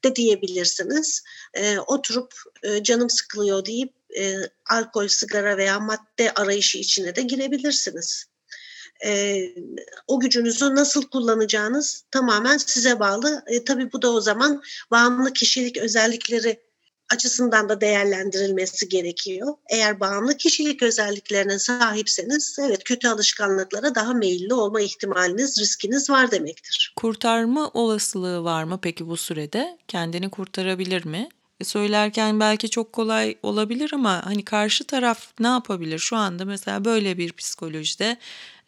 de 0.05 0.17
diyebilirsiniz. 0.17 1.23
E, 1.55 1.79
oturup 1.79 2.35
e, 2.63 2.83
canım 2.83 3.11
sıkılıyor 3.11 3.65
deyip 3.65 3.93
e, 4.19 4.35
alkol, 4.71 5.09
sigara 5.09 5.57
veya 5.57 5.81
madde 5.81 6.35
arayışı 6.35 6.79
içine 6.79 7.17
de 7.17 7.23
girebilirsiniz. 7.23 8.25
E, 9.05 9.41
o 10.07 10.21
gücünüzü 10.21 10.75
nasıl 10.75 11.03
kullanacağınız 11.03 12.05
tamamen 12.11 12.57
size 12.57 13.01
bağlı. 13.01 13.45
E, 13.47 13.65
tabii 13.65 13.93
bu 13.93 14.03
da 14.03 14.11
o 14.11 14.21
zaman 14.21 14.63
bağımlı 14.91 15.33
kişilik 15.33 15.77
özellikleri 15.77 16.68
açısından 17.15 17.69
da 17.69 17.81
değerlendirilmesi 17.81 18.89
gerekiyor. 18.89 19.55
Eğer 19.71 20.01
bağımlı 20.01 20.37
kişilik 20.37 20.83
özelliklerine 20.83 21.59
sahipseniz 21.59 22.57
evet 22.61 22.85
kötü 22.85 23.09
alışkanlıklara 23.09 23.95
daha 23.95 24.15
meyilli 24.15 24.55
olma 24.55 24.81
ihtimaliniz, 24.81 25.61
riskiniz 25.61 26.11
var 26.11 26.31
demektir. 26.31 26.93
Kurtarma 26.97 27.71
olasılığı 27.75 28.45
var 28.45 28.65
mı 28.65 28.79
peki 28.83 29.07
bu 29.09 29.17
sürede? 29.17 29.79
Kendini 29.89 30.31
kurtarabilir 30.31 31.05
mi? 31.05 31.29
E, 31.61 31.65
söylerken 31.65 32.41
belki 32.41 32.71
çok 32.71 32.93
kolay 32.93 33.39
olabilir 33.43 33.91
ama 33.95 34.27
hani 34.27 34.45
karşı 34.45 34.85
taraf 34.85 35.27
ne 35.41 35.47
yapabilir 35.47 35.99
şu 35.99 36.17
anda 36.17 36.45
mesela 36.45 36.85
böyle 36.85 37.19
bir 37.19 37.33
psikolojide 37.33 38.17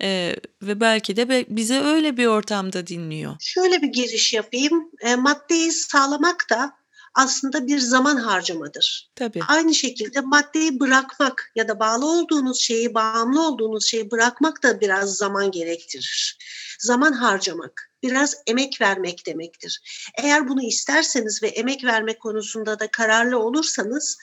e, 0.03 0.37
ve 0.63 0.81
belki 0.81 1.17
de 1.17 1.47
bize 1.49 1.81
öyle 1.81 2.17
bir 2.17 2.27
ortamda 2.27 2.87
dinliyor. 2.87 3.37
Şöyle 3.41 3.83
bir 3.83 3.89
giriş 3.89 4.33
yapayım. 4.33 4.91
E, 5.01 5.17
maddeyi 5.17 5.73
sağlamak 5.73 6.47
da 6.51 6.80
aslında 7.15 7.67
bir 7.67 7.79
zaman 7.79 8.17
harcamadır. 8.17 9.11
Tabii. 9.15 9.41
Aynı 9.49 9.75
şekilde 9.75 10.21
maddeyi 10.21 10.81
bırakmak 10.81 11.53
ya 11.55 11.69
da 11.69 11.81
bağlı 11.81 12.07
olduğunuz 12.07 12.61
şeyi, 12.61 12.95
bağımlı 12.95 13.47
olduğunuz 13.47 13.87
şeyi 13.87 14.11
bırakmak 14.11 14.63
da 14.63 14.81
biraz 14.81 15.17
zaman 15.17 15.51
gerektirir. 15.51 16.39
Zaman 16.81 17.13
harcamak, 17.13 17.91
biraz 18.03 18.37
emek 18.47 18.81
vermek 18.81 19.27
demektir. 19.27 19.81
Eğer 20.19 20.49
bunu 20.49 20.63
isterseniz 20.63 21.43
ve 21.43 21.49
emek 21.49 21.85
vermek 21.85 22.21
konusunda 22.21 22.79
da 22.79 22.91
kararlı 22.91 23.39
olursanız 23.39 24.19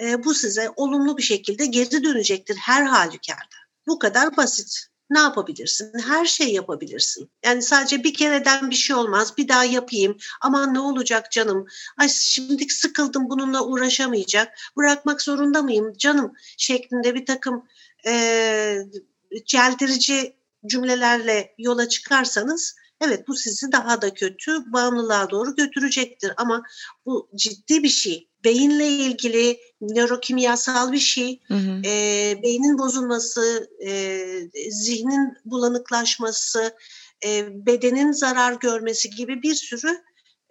e, 0.00 0.24
bu 0.24 0.34
size 0.34 0.70
olumlu 0.76 1.18
bir 1.18 1.22
şekilde 1.22 1.66
geri 1.66 2.04
dönecektir 2.04 2.56
her 2.56 2.82
halükarda. 2.82 3.56
Bu 3.86 3.98
kadar 3.98 4.36
basit 4.36 4.89
ne 5.10 5.18
yapabilirsin? 5.18 5.92
Her 6.06 6.24
şey 6.24 6.52
yapabilirsin. 6.52 7.30
Yani 7.44 7.62
sadece 7.62 8.04
bir 8.04 8.14
kereden 8.14 8.70
bir 8.70 8.74
şey 8.74 8.96
olmaz. 8.96 9.36
Bir 9.38 9.48
daha 9.48 9.64
yapayım. 9.64 10.16
Aman 10.40 10.74
ne 10.74 10.80
olacak 10.80 11.32
canım? 11.32 11.66
Ay 11.98 12.08
şimdi 12.08 12.70
sıkıldım 12.70 13.30
bununla 13.30 13.64
uğraşamayacak. 13.64 14.58
Bırakmak 14.76 15.22
zorunda 15.22 15.62
mıyım 15.62 15.92
canım? 15.98 16.32
Şeklinde 16.56 17.14
bir 17.14 17.26
takım 17.26 17.64
e, 18.06 18.76
celdirici 19.46 20.36
cümlelerle 20.66 21.54
yola 21.58 21.88
çıkarsanız 21.88 22.76
evet 23.00 23.28
bu 23.28 23.34
sizi 23.34 23.72
daha 23.72 24.02
da 24.02 24.14
kötü 24.14 24.72
bağımlılığa 24.72 25.30
doğru 25.30 25.56
götürecektir. 25.56 26.32
Ama 26.36 26.62
bu 27.06 27.30
ciddi 27.36 27.82
bir 27.82 27.88
şey 27.88 28.28
beyinle 28.44 28.88
ilgili 28.88 29.58
nörokimyasal 29.80 30.92
bir 30.92 30.98
şey, 30.98 31.40
hı 31.48 31.54
hı. 31.54 31.82
E, 31.84 32.34
beynin 32.42 32.78
bozulması, 32.78 33.70
e, 33.86 34.24
zihnin 34.70 35.34
bulanıklaşması, 35.44 36.76
e, 37.24 37.48
bedenin 37.66 38.12
zarar 38.12 38.52
görmesi 38.52 39.10
gibi 39.10 39.42
bir 39.42 39.54
sürü 39.54 40.02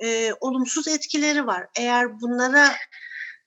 e, 0.03 0.31
olumsuz 0.41 0.87
etkileri 0.87 1.47
var. 1.47 1.67
Eğer 1.75 2.21
bunlara 2.21 2.71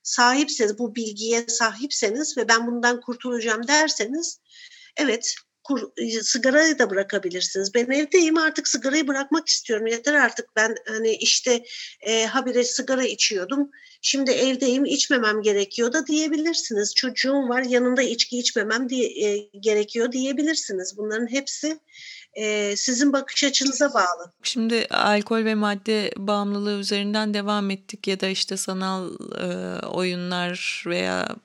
sahipseniz, 0.03 0.79
bu 0.79 0.95
bilgiye 0.95 1.47
sahipseniz 1.47 2.37
ve 2.37 2.47
ben 2.47 2.67
bundan 2.67 3.01
kurtulacağım 3.01 3.67
derseniz, 3.67 4.39
evet 4.97 5.35
kur, 5.63 5.81
sigarayı 6.21 6.79
da 6.79 6.89
bırakabilirsiniz. 6.89 7.73
Ben 7.73 7.85
evdeyim 7.85 8.37
artık 8.37 8.67
sigarayı 8.67 9.07
bırakmak 9.07 9.47
istiyorum. 9.47 9.87
Yeter 9.87 10.13
artık 10.13 10.55
ben 10.55 10.75
hani 10.87 11.15
işte 11.15 11.63
e, 12.01 12.25
habire 12.25 12.63
sigara 12.63 13.03
içiyordum. 13.03 13.71
Şimdi 14.01 14.31
evdeyim 14.31 14.85
içmemem 14.85 15.41
gerekiyor 15.41 15.93
da 15.93 16.07
diyebilirsiniz. 16.07 16.95
Çocuğum 16.95 17.49
var 17.49 17.61
yanında 17.61 18.01
içki 18.01 18.39
içmemem 18.39 18.89
diye, 18.89 19.27
e, 19.27 19.49
gerekiyor 19.59 20.11
diyebilirsiniz. 20.11 20.97
Bunların 20.97 21.31
hepsi 21.31 21.79
e, 22.35 22.75
sizin 22.75 23.13
bakış 23.13 23.43
açınıza 23.43 23.93
bağlı. 23.93 24.31
Şimdi 24.43 24.87
alkol 24.89 25.45
ve 25.45 25.55
madde 25.55 26.13
bağımlılığı 26.17 26.79
üzerinden 26.79 27.33
devam 27.33 27.71
ettik 27.71 28.07
ya 28.07 28.19
da 28.19 28.27
işte 28.27 28.57
sanal 28.57 29.09
e, 29.41 29.79
oyunlar 29.87 30.83
veya 30.87 31.35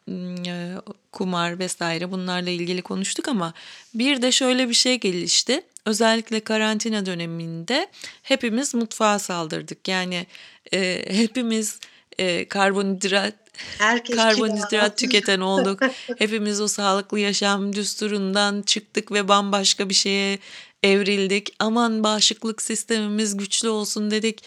e, 0.46 0.74
kumar 1.12 1.59
vesaire 1.59 2.11
bunlarla 2.11 2.51
ilgili 2.51 2.83
konuştuk 2.83 3.29
ama 3.29 3.55
bir 3.94 4.22
de 4.22 4.33
şöyle 4.33 4.68
bir 4.68 4.74
şey 4.74 5.01
gelişti. 5.01 5.61
Özellikle 5.87 6.40
karantina 6.40 7.07
döneminde 7.07 7.88
hepimiz 8.22 8.74
mutfağa 8.74 9.18
saldırdık. 9.18 9.88
Yani 9.88 10.27
e, 10.72 11.05
hepimiz 11.16 11.81
e, 12.18 12.48
karbonhidrat 12.48 13.35
Herkes 13.79 14.16
karbonhidrat 14.16 14.98
tüketen 14.98 15.40
olduk. 15.40 15.81
Hepimiz 16.18 16.61
o 16.61 16.68
sağlıklı 16.68 17.18
yaşam 17.18 17.72
düsturundan 17.72 18.62
çıktık 18.62 19.12
ve 19.12 19.29
bambaşka 19.29 19.88
bir 19.88 19.94
şeye 19.94 20.38
evrildik. 20.83 21.57
Aman 21.59 22.05
bağışıklık 22.05 22.62
sistemimiz 22.62 23.37
güçlü 23.37 23.69
olsun 23.69 24.11
dedik. 24.11 24.45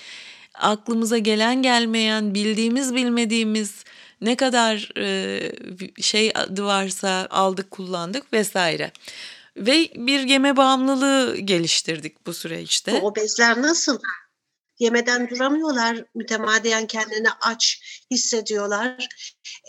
Aklımıza 0.53 1.17
gelen 1.17 1.61
gelmeyen, 1.61 2.33
bildiğimiz 2.33 2.95
bilmediğimiz 2.95 3.83
ne 4.21 4.35
kadar 4.35 4.91
e, 4.97 5.41
şey 6.01 6.31
adı 6.35 6.63
varsa 6.63 7.27
aldık 7.29 7.71
kullandık 7.71 8.33
vesaire. 8.33 8.91
Ve 9.57 9.89
bir 9.95 10.19
yeme 10.19 10.57
bağımlılığı 10.57 11.37
geliştirdik 11.37 12.25
bu 12.25 12.33
süreçte. 12.33 12.99
O 13.01 13.15
bezler 13.15 13.61
nasıl? 13.61 13.99
Yemeden 14.79 15.29
duramıyorlar. 15.29 16.03
Mütemadiyen 16.15 16.87
kendini 16.87 17.27
aç 17.41 17.81
hissediyorlar. 18.11 19.07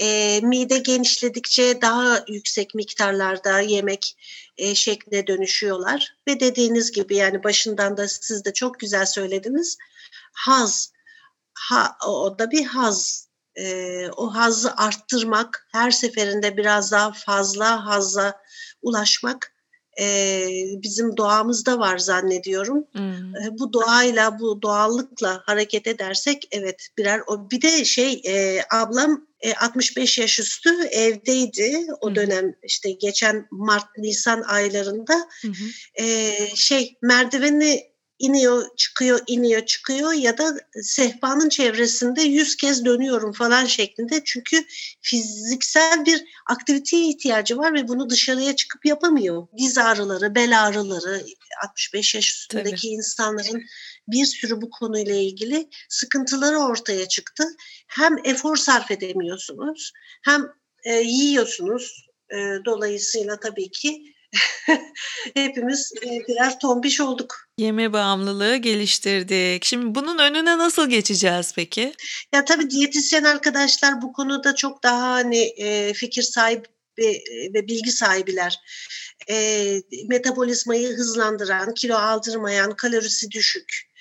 E, 0.00 0.40
mide 0.42 0.78
genişledikçe 0.78 1.82
daha 1.82 2.24
yüksek 2.28 2.74
miktarlarda 2.74 3.60
yemek 3.60 4.16
e, 4.62 4.74
şekline 4.74 5.26
dönüşüyorlar. 5.26 6.16
Ve 6.28 6.40
dediğiniz 6.40 6.92
gibi 6.92 7.16
yani 7.16 7.44
başından 7.44 7.96
da 7.96 8.08
siz 8.08 8.44
de 8.44 8.52
çok 8.52 8.80
güzel 8.80 9.06
söylediniz. 9.06 9.78
Haz, 10.32 10.92
ha, 11.54 11.96
o 12.06 12.38
da 12.38 12.50
bir 12.50 12.64
haz. 12.64 13.28
E, 13.56 14.06
o 14.16 14.34
hazı 14.34 14.76
arttırmak, 14.76 15.66
her 15.72 15.90
seferinde 15.90 16.56
biraz 16.56 16.92
daha 16.92 17.12
fazla 17.12 17.86
hazza 17.86 18.40
ulaşmak 18.82 19.52
e, 20.00 20.46
bizim 20.82 21.16
doğamızda 21.16 21.78
var 21.78 21.98
zannediyorum. 21.98 22.84
Hmm. 22.92 23.36
E, 23.36 23.58
bu 23.58 23.72
doğayla, 23.72 24.38
bu 24.38 24.62
doğallıkla 24.62 25.42
hareket 25.46 25.86
edersek 25.86 26.48
evet 26.50 26.88
birer 26.98 27.20
o 27.26 27.50
bir 27.50 27.62
de 27.62 27.84
şey 27.84 28.22
e, 28.26 28.64
ablam 28.72 29.26
e, 29.42 29.54
65 29.54 30.18
yaş 30.18 30.38
üstü 30.38 30.82
evdeydi 30.84 31.86
o 32.00 32.14
dönem 32.14 32.54
işte 32.62 32.90
geçen 32.90 33.46
Mart 33.50 33.98
Nisan 33.98 34.42
aylarında 34.42 35.28
hmm. 35.42 35.54
e, 35.94 36.34
şey 36.54 36.98
merdiveni 37.02 37.92
iniyor 38.22 38.76
çıkıyor 38.76 39.20
iniyor 39.26 39.66
çıkıyor 39.66 40.12
ya 40.12 40.38
da 40.38 40.58
sehpanın 40.82 41.48
çevresinde 41.48 42.22
yüz 42.22 42.56
kez 42.56 42.84
dönüyorum 42.84 43.32
falan 43.32 43.64
şeklinde 43.64 44.22
çünkü 44.24 44.64
fiziksel 45.00 46.06
bir 46.06 46.24
aktiviteye 46.46 47.08
ihtiyacı 47.08 47.56
var 47.56 47.74
ve 47.74 47.88
bunu 47.88 48.10
dışarıya 48.10 48.56
çıkıp 48.56 48.86
yapamıyor. 48.86 49.46
Diz 49.58 49.78
ağrıları, 49.78 50.34
bel 50.34 50.62
ağrıları 50.66 51.22
65 51.64 52.14
yaş 52.14 52.28
üstündeki 52.28 52.76
Tabii. 52.76 52.94
insanların 52.94 53.62
bir 54.08 54.24
sürü 54.24 54.60
bu 54.60 54.70
konuyla 54.70 55.14
ilgili 55.14 55.68
sıkıntıları 55.88 56.58
ortaya 56.58 57.08
çıktı. 57.08 57.44
Hem 57.88 58.16
efor 58.24 58.56
sarf 58.56 58.90
edemiyorsunuz 58.90 59.92
hem 60.24 60.46
e, 60.84 60.94
yiyorsunuz. 60.94 62.06
E, 62.30 62.36
dolayısıyla 62.64 63.40
tabii 63.40 63.70
ki 63.70 64.02
hepimiz 65.34 65.92
e, 66.02 66.08
birer 66.08 66.58
tombiş 66.58 67.00
olduk. 67.00 67.36
Yeme 67.58 67.92
bağımlılığı 67.92 68.56
geliştirdik. 68.56 69.64
Şimdi 69.64 69.94
bunun 69.94 70.18
önüne 70.18 70.58
nasıl 70.58 70.90
geçeceğiz 70.90 71.52
peki? 71.56 71.94
Ya 72.34 72.44
tabii 72.44 72.70
diyetisyen 72.70 73.24
arkadaşlar 73.24 74.02
bu 74.02 74.12
konuda 74.12 74.54
çok 74.54 74.82
daha 74.82 75.10
hani 75.10 75.38
e, 75.38 75.92
fikir 75.92 76.22
sahibi 76.22 76.68
ve 77.54 77.68
bilgi 77.68 77.92
sahibiler. 77.92 78.60
E, 79.30 79.76
metabolizmayı 80.08 80.88
hızlandıran, 80.88 81.74
kilo 81.74 81.96
aldırmayan, 81.96 82.76
kalorisi 82.76 83.30
düşük, 83.30 83.91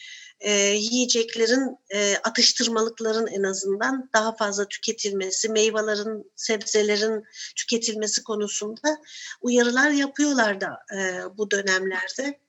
e, 0.41 0.51
yiyeceklerin 0.73 1.77
e, 1.93 2.15
atıştırmalıkların 2.23 3.27
en 3.27 3.43
azından 3.43 4.09
daha 4.13 4.35
fazla 4.35 4.67
tüketilmesi, 4.67 5.49
meyvelerin, 5.49 6.31
sebzelerin 6.35 7.23
tüketilmesi 7.55 8.23
konusunda 8.23 8.97
uyarılar 9.41 9.89
yapıyorlar 9.89 10.61
da 10.61 10.79
e, 10.95 11.23
bu 11.37 11.51
dönemlerde. 11.51 12.39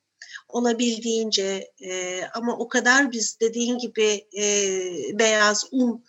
Olabildiğince 0.47 1.71
e, 1.85 2.21
ama 2.33 2.57
o 2.57 2.67
kadar 2.67 3.11
biz 3.11 3.39
dediğin 3.39 3.77
gibi 3.77 4.27
e, 4.37 4.43
beyaz 5.19 5.65
un 5.71 6.05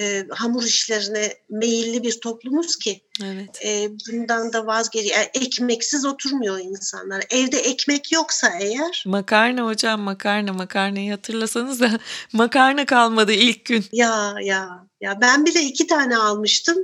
e, 0.00 0.26
hamur 0.30 0.62
işlerine 0.62 1.34
meyilli 1.50 2.02
bir 2.02 2.20
toplumuz 2.20 2.76
ki 2.76 3.04
evet. 3.24 3.64
e, 3.64 3.90
bundan 3.90 4.52
da 4.52 4.66
vazgeç 4.66 5.10
yani 5.10 5.28
ekmeksiz 5.34 6.04
oturmuyor 6.04 6.58
insanlar. 6.58 7.24
Evde 7.30 7.58
ekmek 7.58 8.12
yoksa 8.12 8.52
eğer 8.60 9.04
makarna 9.06 9.64
hocam 9.64 10.00
makarna 10.00 10.52
makarnayı 10.52 11.10
hatırlasanız 11.10 11.80
da 11.80 11.90
makarna 12.32 12.86
kalmadı 12.86 13.32
ilk 13.32 13.64
gün. 13.64 13.84
Ya 13.92 14.34
ya 14.42 14.86
ya 15.00 15.20
ben 15.20 15.46
bile 15.46 15.60
iki 15.62 15.86
tane 15.86 16.16
almıştım. 16.16 16.78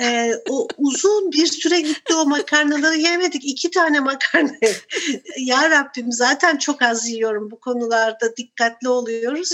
Ee, 0.00 0.32
o 0.48 0.68
uzun 0.78 1.32
bir 1.32 1.46
süre 1.46 1.80
gitti 1.80 2.14
o 2.14 2.26
makarnaları 2.26 2.96
yemedik. 2.96 3.44
iki 3.44 3.70
tane 3.70 4.00
makarna. 4.00 4.52
ya 5.38 5.70
Rabbim 5.70 6.12
zaten 6.12 6.56
çok 6.56 6.82
az 6.82 7.08
yiyorum 7.08 7.50
bu 7.50 7.60
konularda 7.60 8.36
dikkatli 8.36 8.88
oluyoruz 8.88 9.52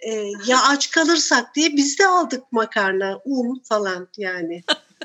e, 0.00 0.10
ya 0.46 0.62
aç 0.62 0.90
kalırsak 0.90 1.54
diye 1.54 1.76
biz 1.76 1.98
de 1.98 2.06
aldık 2.06 2.52
makarna, 2.52 3.20
un 3.24 3.62
falan 3.64 4.08
yani. 4.16 4.62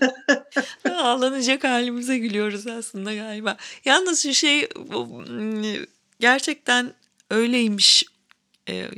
Ağlanacak 0.91 1.63
halimize 1.63 2.17
gülüyoruz 2.17 2.67
aslında 2.67 3.15
galiba. 3.15 3.57
Yalnız 3.85 4.23
şu 4.23 4.33
şey 4.33 4.69
gerçekten 6.19 6.93
öyleymiş. 7.29 8.03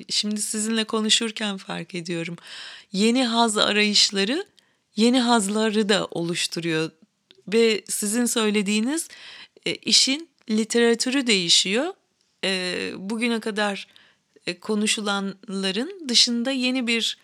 Şimdi 0.10 0.42
sizinle 0.42 0.84
konuşurken 0.84 1.58
fark 1.58 1.96
ediyorum. 1.96 2.36
Yeni 2.92 3.26
haz 3.26 3.58
arayışları 3.58 4.46
yeni 4.96 5.20
hazları 5.20 5.90
da 5.90 6.06
oluşturuyor. 6.12 6.92
Ve 7.48 7.84
sizin 7.90 8.26
söylediğiniz 8.26 9.08
işin 9.66 10.30
literatürü 10.50 11.28
değişiyor. 11.28 11.94
Bugüne 13.10 13.40
kadar 13.40 13.88
e, 13.88 14.03
konuşulanların 14.62 16.10
dışında 16.10 16.52
yeni 16.52 16.88
bir 16.88 17.18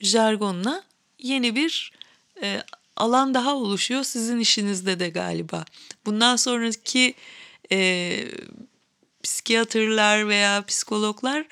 jargonla 0.00 0.82
yeni 1.18 1.54
bir 1.54 1.92
e, 2.42 2.62
alan 2.96 3.34
daha 3.34 3.56
oluşuyor 3.56 4.02
sizin 4.02 4.40
işinizde 4.40 5.00
de 5.00 5.08
galiba. 5.08 5.64
Bundan 6.06 6.36
sonraki 6.36 7.14
e, 7.72 8.18
psikiyatrlar 9.22 10.28
veya 10.28 10.64
psikologlar 10.64 11.46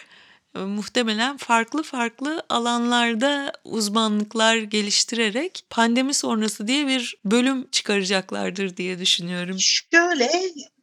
e, 0.55 0.59
muhtemelen 0.59 1.37
farklı 1.37 1.83
farklı 1.83 2.43
alanlarda 2.49 3.53
uzmanlıklar 3.65 4.57
geliştirerek 4.57 5.65
pandemi 5.71 6.15
sonrası 6.15 6.69
diye 6.69 6.87
bir 6.87 7.17
bölüm 7.25 7.71
çıkaracaklardır 7.71 8.77
diye 8.77 8.99
düşünüyorum. 8.99 9.57
Şöyle 9.61 10.31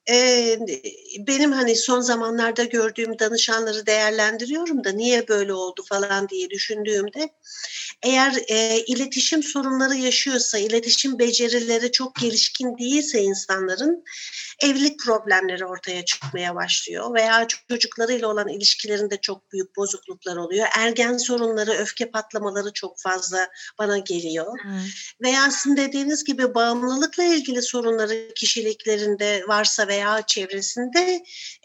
e, 0.09 0.57
benim 1.19 1.51
hani 1.51 1.75
son 1.75 2.01
zamanlarda 2.01 2.63
gördüğüm 2.63 3.19
danışanları 3.19 3.85
değerlendiriyorum 3.85 4.83
da 4.83 4.91
niye 4.91 5.27
böyle 5.27 5.53
oldu 5.53 5.83
falan 5.89 6.29
diye 6.29 6.49
düşündüğümde 6.49 7.29
eğer 8.03 8.33
e, 8.47 8.79
iletişim 8.87 9.43
sorunları 9.43 9.95
yaşıyorsa, 9.95 10.57
iletişim 10.57 11.19
becerileri 11.19 11.91
çok 11.91 12.15
gelişkin 12.15 12.77
değilse 12.77 13.21
insanların 13.21 14.03
evlilik 14.63 14.99
problemleri 14.99 15.65
ortaya 15.65 16.05
çıkmaya 16.05 16.55
başlıyor 16.55 17.13
veya 17.13 17.47
çocuklarıyla 17.69 18.27
olan 18.27 18.47
ilişkilerinde 18.47 19.17
çok 19.21 19.51
büyük 19.51 19.75
bozukluklar 19.75 20.35
oluyor. 20.35 20.67
Ergen 20.77 21.17
sorunları, 21.17 21.71
öfke 21.71 22.11
patlamaları 22.11 22.73
çok 22.73 22.99
fazla 22.99 23.49
bana 23.79 23.97
geliyor. 23.97 24.59
Hmm. 24.63 24.79
Veya 25.21 25.51
sizin 25.51 25.77
dediğiniz 25.77 26.23
gibi 26.23 26.55
bağımlılıkla 26.55 27.23
ilgili 27.23 27.61
sorunları 27.61 28.33
kişiliklerinde 28.35 29.43
varsa 29.47 29.87
veya 29.93 30.21
çevresinde 30.27 31.23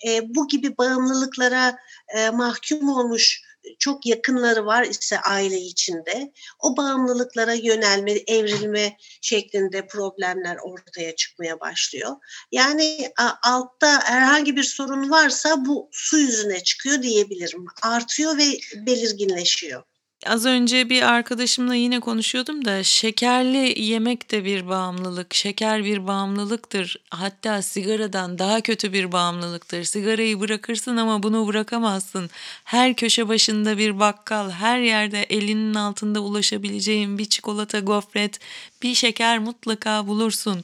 e, 0.08 0.34
bu 0.34 0.48
gibi 0.48 0.78
bağımlılıklara 0.78 1.78
e, 2.16 2.30
mahkum 2.30 2.88
olmuş 2.88 3.42
çok 3.78 4.06
yakınları 4.06 4.66
var 4.66 4.84
ise 4.84 5.20
aile 5.20 5.56
içinde 5.56 6.32
o 6.58 6.76
bağımlılıklara 6.76 7.52
yönelme, 7.52 8.12
evrilme 8.12 8.96
şeklinde 9.20 9.86
problemler 9.86 10.56
ortaya 10.62 11.16
çıkmaya 11.16 11.60
başlıyor. 11.60 12.16
Yani 12.52 13.12
altta 13.42 14.00
herhangi 14.04 14.56
bir 14.56 14.62
sorun 14.62 15.10
varsa 15.10 15.64
bu 15.66 15.88
su 15.92 16.18
yüzüne 16.18 16.62
çıkıyor 16.62 17.02
diyebilirim. 17.02 17.64
Artıyor 17.82 18.38
ve 18.38 18.44
belirginleşiyor. 18.86 19.82
Az 20.26 20.46
önce 20.46 20.90
bir 20.90 21.02
arkadaşımla 21.02 21.74
yine 21.74 22.00
konuşuyordum 22.00 22.64
da 22.64 22.82
şekerli 22.84 23.82
yemek 23.82 24.30
de 24.30 24.44
bir 24.44 24.68
bağımlılık. 24.68 25.34
Şeker 25.34 25.84
bir 25.84 26.06
bağımlılıktır. 26.06 26.96
Hatta 27.10 27.62
sigaradan 27.62 28.38
daha 28.38 28.60
kötü 28.60 28.92
bir 28.92 29.12
bağımlılıktır. 29.12 29.84
Sigarayı 29.84 30.40
bırakırsın 30.40 30.96
ama 30.96 31.22
bunu 31.22 31.46
bırakamazsın. 31.46 32.30
Her 32.64 32.94
köşe 32.94 33.28
başında 33.28 33.78
bir 33.78 33.98
bakkal, 33.98 34.50
her 34.50 34.78
yerde 34.78 35.22
elinin 35.22 35.74
altında 35.74 36.20
ulaşabileceğin 36.20 37.18
bir 37.18 37.24
çikolata, 37.24 37.80
gofret, 37.80 38.38
bir 38.82 38.94
şeker 38.94 39.38
mutlaka 39.38 40.06
bulursun. 40.06 40.62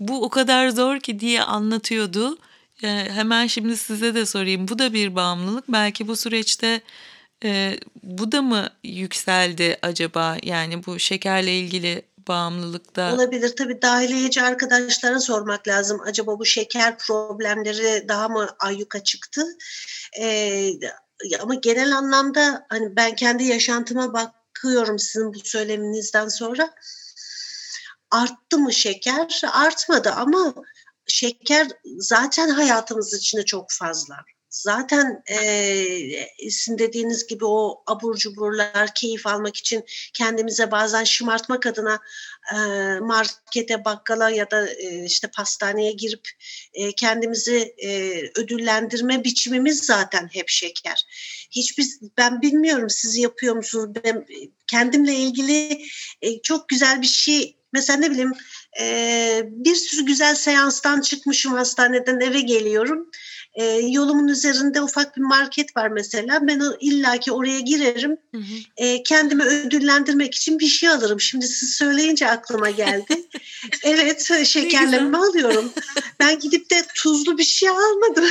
Bu 0.00 0.24
o 0.24 0.28
kadar 0.28 0.68
zor 0.68 1.00
ki 1.00 1.20
diye 1.20 1.42
anlatıyordu. 1.42 2.38
Yani 2.82 3.10
hemen 3.10 3.46
şimdi 3.46 3.76
size 3.76 4.14
de 4.14 4.26
sorayım. 4.26 4.68
Bu 4.68 4.78
da 4.78 4.92
bir 4.92 5.14
bağımlılık. 5.14 5.64
Belki 5.68 6.08
bu 6.08 6.16
süreçte 6.16 6.80
Eee, 7.44 7.80
bu 8.02 8.32
da 8.32 8.42
mı 8.42 8.68
yükseldi 8.84 9.78
acaba? 9.82 10.36
Yani 10.42 10.86
bu 10.86 10.98
şekerle 10.98 11.58
ilgili 11.58 12.02
bağımlılıkta 12.28 13.14
Olabilir. 13.14 13.56
Tabii 13.56 13.82
dahiliyeci 13.82 14.42
arkadaşlara 14.42 15.20
sormak 15.20 15.68
lazım. 15.68 16.00
Acaba 16.06 16.38
bu 16.38 16.44
şeker 16.44 16.98
problemleri 16.98 18.08
daha 18.08 18.28
mı 18.28 18.48
ayyuka 18.58 19.02
çıktı? 19.02 19.44
Eee, 20.18 20.78
ama 21.40 21.54
genel 21.54 21.96
anlamda 21.96 22.66
hani 22.68 22.96
ben 22.96 23.14
kendi 23.14 23.44
yaşantıma 23.44 24.12
bakıyorum 24.12 24.98
sizin 24.98 25.34
bu 25.34 25.38
söyleminizden 25.44 26.28
sonra. 26.28 26.74
Arttı 28.10 28.58
mı 28.58 28.72
şeker? 28.72 29.40
Artmadı 29.52 30.10
ama 30.10 30.54
şeker 31.06 31.68
zaten 31.98 32.48
hayatımız 32.48 33.14
içinde 33.14 33.44
çok 33.44 33.66
fazla. 33.70 34.16
Zaten 34.56 35.22
e, 35.30 36.50
sizin 36.50 36.78
dediğiniz 36.78 37.26
gibi 37.26 37.44
o 37.44 37.82
abur 37.86 38.16
cuburlar 38.16 38.94
keyif 38.94 39.26
almak 39.26 39.56
için 39.56 39.84
kendimize 40.14 40.70
bazen 40.70 41.04
şımartmak 41.04 41.66
adına 41.66 41.98
e, 42.52 42.56
markete, 43.00 43.84
bakkala 43.84 44.30
ya 44.30 44.50
da 44.50 44.68
e, 44.68 45.04
işte 45.04 45.30
pastaneye 45.36 45.92
girip 45.92 46.28
e, 46.74 46.92
kendimizi 46.92 47.74
e, 47.78 48.20
ödüllendirme 48.40 49.24
biçimimiz 49.24 49.84
zaten 49.84 50.28
hep 50.32 50.48
şeker. 50.48 51.06
Hiçbir 51.50 51.86
ben 52.18 52.42
bilmiyorum 52.42 52.90
siz 52.90 53.16
yapıyor 53.16 53.56
musunuz? 53.56 53.90
Ben 54.04 54.26
kendimle 54.66 55.14
ilgili 55.14 55.82
e, 56.22 56.42
çok 56.42 56.68
güzel 56.68 57.02
bir 57.02 57.06
şey 57.06 57.56
mesela 57.72 57.98
ne 57.98 58.10
bileyim 58.10 58.32
e, 58.80 59.42
bir 59.44 59.74
sürü 59.74 60.06
güzel 60.06 60.34
seanstan 60.34 61.00
çıkmışım 61.00 61.52
hastaneden 61.52 62.20
eve 62.20 62.40
geliyorum 62.40 63.10
E, 63.56 63.64
yolumun 63.64 64.28
üzerinde 64.28 64.82
ufak 64.82 65.16
bir 65.16 65.22
market 65.22 65.76
var 65.76 65.88
mesela. 65.88 66.38
Ben 66.48 66.60
o, 66.60 66.76
illaki 66.80 67.32
oraya 67.32 67.60
girerim. 67.60 68.16
Hı 68.34 68.38
hı. 68.38 68.42
E, 68.76 69.02
kendimi 69.02 69.42
ödüllendirmek 69.42 70.34
için 70.34 70.58
bir 70.58 70.66
şey 70.66 70.88
alırım. 70.88 71.20
Şimdi 71.20 71.48
siz 71.48 71.74
söyleyince 71.74 72.30
aklıma 72.30 72.70
geldi. 72.70 73.28
evet 73.82 74.32
şekerleme 74.44 75.18
alıyorum. 75.18 75.72
Ben 76.20 76.38
gidip 76.38 76.70
de 76.70 76.86
tuzlu 76.94 77.38
bir 77.38 77.44
şey 77.44 77.68
almadım. 77.68 78.26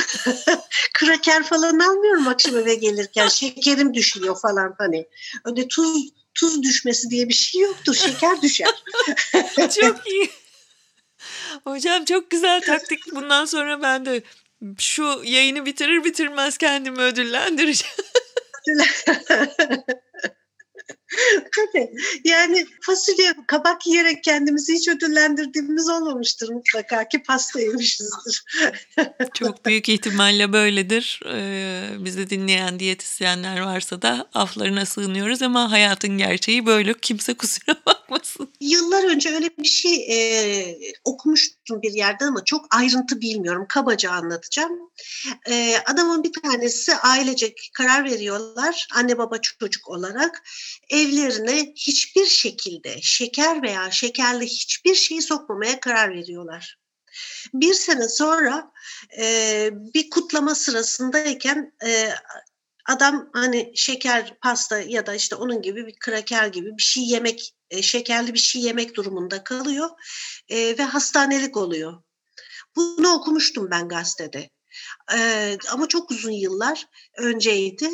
Kraker 0.94 1.42
falan 1.42 1.78
almıyorum 1.78 2.28
akşam 2.28 2.56
eve 2.56 2.74
gelirken. 2.74 3.28
Şekerim 3.28 3.94
düşüyor 3.94 4.40
falan 4.40 4.74
hani. 4.78 5.06
Öyle 5.44 5.68
tuz 5.68 6.08
tuz 6.34 6.62
düşmesi 6.62 7.10
diye 7.10 7.28
bir 7.28 7.34
şey 7.34 7.60
yoktur. 7.60 7.94
Şeker 7.94 8.42
düşer. 8.42 8.74
Çok 9.80 10.06
iyi. 10.06 10.30
Hocam 11.64 12.04
çok 12.04 12.30
güzel 12.30 12.60
taktik. 12.60 13.14
Bundan 13.14 13.44
sonra 13.44 13.82
ben 13.82 14.06
de 14.06 14.22
şu 14.78 15.22
yayını 15.24 15.66
bitirir 15.66 16.04
bitirmez 16.04 16.58
kendimi 16.58 17.00
ödüllendireceğim. 17.00 17.96
Yani 22.24 22.66
fasulye, 22.80 23.34
kabak 23.46 23.86
yiyerek 23.86 24.24
kendimizi 24.24 24.74
hiç 24.74 24.88
ödüllendirdiğimiz 24.88 25.88
olmamıştır 25.88 26.48
mutlaka 26.48 27.08
ki 27.08 27.22
pasta 27.22 27.60
yemişizdir. 27.60 28.44
Çok 29.34 29.66
büyük 29.66 29.88
ihtimalle 29.88 30.52
böyledir. 30.52 31.20
Ee, 31.26 31.88
bizi 31.98 32.30
dinleyen 32.30 32.80
diyetisyenler 32.80 33.60
varsa 33.60 34.02
da 34.02 34.28
aflarına 34.34 34.86
sığınıyoruz 34.86 35.42
ama 35.42 35.70
hayatın 35.70 36.18
gerçeği 36.18 36.66
böyle. 36.66 36.94
Kimse 36.94 37.34
kusura 37.34 37.76
bakmasın. 37.86 38.48
Yıllar 38.60 39.04
önce 39.04 39.34
öyle 39.34 39.50
bir 39.58 39.68
şey 39.68 40.06
e, 40.10 40.78
okumuştum 41.04 41.82
bir 41.82 41.92
yerde 41.92 42.24
ama 42.24 42.44
çok 42.44 42.76
ayrıntı 42.76 43.20
bilmiyorum. 43.20 43.66
Kabaca 43.68 44.10
anlatacağım. 44.10 44.72
E, 45.48 45.76
adamın 45.86 46.24
bir 46.24 46.32
tanesi 46.32 46.94
ailecek 46.94 47.70
karar 47.74 48.04
veriyorlar. 48.04 48.86
Anne 48.94 49.18
baba 49.18 49.38
çocuk 49.38 49.88
olarak 49.88 50.42
evlerine 50.96 51.72
hiçbir 51.76 52.26
şekilde 52.26 53.00
şeker 53.02 53.62
veya 53.62 53.90
şekerli 53.90 54.46
hiçbir 54.46 54.94
şeyi 54.94 55.22
sokmamaya 55.22 55.80
karar 55.80 56.14
veriyorlar. 56.14 56.78
Bir 57.54 57.74
sene 57.74 58.08
sonra 58.08 58.72
e, 59.18 59.70
bir 59.72 60.10
kutlama 60.10 60.54
sırasındayken 60.54 61.72
e, 61.86 62.10
adam 62.86 63.30
hani 63.32 63.72
şeker 63.74 64.38
pasta 64.40 64.80
ya 64.80 65.06
da 65.06 65.14
işte 65.14 65.36
onun 65.36 65.62
gibi 65.62 65.86
bir 65.86 65.96
kraker 66.00 66.46
gibi 66.46 66.76
bir 66.78 66.82
şey 66.82 67.04
yemek 67.04 67.54
e, 67.70 67.82
şekerli 67.82 68.34
bir 68.34 68.38
şey 68.38 68.62
yemek 68.62 68.94
durumunda 68.94 69.44
kalıyor 69.44 69.90
e, 70.48 70.78
ve 70.78 70.82
hastanelik 70.82 71.56
oluyor. 71.56 72.02
Bunu 72.76 73.12
okumuştum 73.12 73.70
ben 73.70 73.88
gazetede. 73.88 74.50
E, 75.16 75.58
ama 75.72 75.88
çok 75.88 76.10
uzun 76.10 76.30
yıllar 76.30 76.86
önceydi 77.16 77.90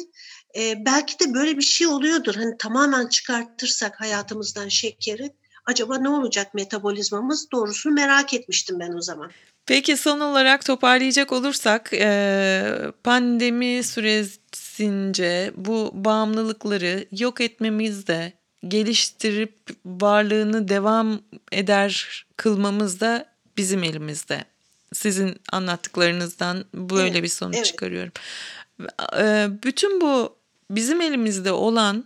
e, 0.57 0.87
belki 0.87 1.19
de 1.19 1.35
böyle 1.35 1.57
bir 1.57 1.63
şey 1.63 1.87
oluyordur. 1.87 2.35
Hani 2.35 2.57
tamamen 2.59 3.07
çıkartırsak 3.07 4.01
hayatımızdan 4.01 4.69
şekeri 4.69 5.31
acaba 5.67 5.99
ne 5.99 6.09
olacak 6.09 6.55
metabolizmamız 6.55 7.51
doğrusunu 7.53 7.93
merak 7.93 8.35
etmiştim 8.35 8.81
ben 8.81 8.93
o 8.93 9.01
zaman. 9.01 9.31
Peki 9.67 9.97
son 9.97 10.21
olarak 10.21 10.65
toparlayacak 10.65 11.33
olursak 11.33 11.91
pandemi 13.05 13.83
süresince 13.83 15.53
bu 15.57 15.91
bağımlılıkları 15.95 17.07
yok 17.13 17.41
etmemizde 17.41 18.33
geliştirip 18.69 19.59
varlığını 19.85 20.69
devam 20.69 21.21
eder 21.53 22.25
kılmamız 22.37 23.01
da 23.01 23.27
bizim 23.57 23.83
elimizde. 23.85 24.45
Sizin 24.93 25.41
anlattıklarınızdan 25.53 26.65
böyle 26.75 27.11
evet, 27.11 27.23
bir 27.23 27.29
sonuç 27.29 27.57
evet. 27.57 27.67
çıkarıyorum. 27.67 28.13
Bütün 29.63 30.01
bu 30.01 30.42
bizim 30.71 31.01
elimizde 31.01 31.53
olan 31.53 32.05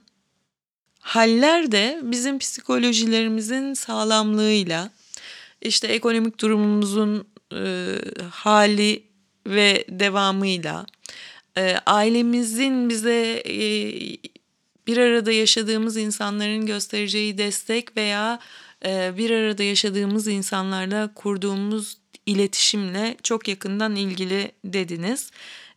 haller 1.01 1.73
de 1.73 2.01
bizim 2.03 2.38
psikolojilerimizin 2.38 3.75
sağlamlığıyla 3.75 4.90
işte 5.62 5.87
ekonomik 5.87 6.40
durumumuzun 6.40 7.29
e, 7.53 7.97
hali 8.31 9.03
ve 9.47 9.85
devamıyla 9.88 10.87
e, 11.57 11.77
ailemizin 11.87 12.88
bize 12.88 13.42
e, 13.47 13.59
bir 14.87 14.97
arada 14.97 15.33
yaşadığımız 15.33 15.97
insanların 15.97 16.66
göstereceği 16.66 17.38
destek 17.38 17.97
veya 17.97 18.38
e, 18.85 19.12
bir 19.16 19.31
arada 19.31 19.62
yaşadığımız 19.62 20.29
insanlarla 20.29 21.14
kurduğumuz 21.14 21.99
iletişimle 22.27 23.16
çok 23.23 23.49
yakından 23.49 23.97
ilgili 23.97 24.53
dediniz. 24.64 25.31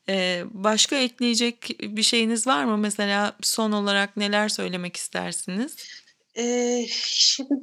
Ee, 0.09 0.43
başka 0.51 0.95
ekleyecek 0.95 1.69
bir 1.81 2.03
şeyiniz 2.03 2.47
var 2.47 2.63
mı? 2.63 2.77
Mesela 2.77 3.35
son 3.41 3.71
olarak 3.71 4.17
neler 4.17 4.49
söylemek 4.49 4.97
istersiniz? 4.97 5.75
Ee, 6.37 6.85
şimdi 7.05 7.55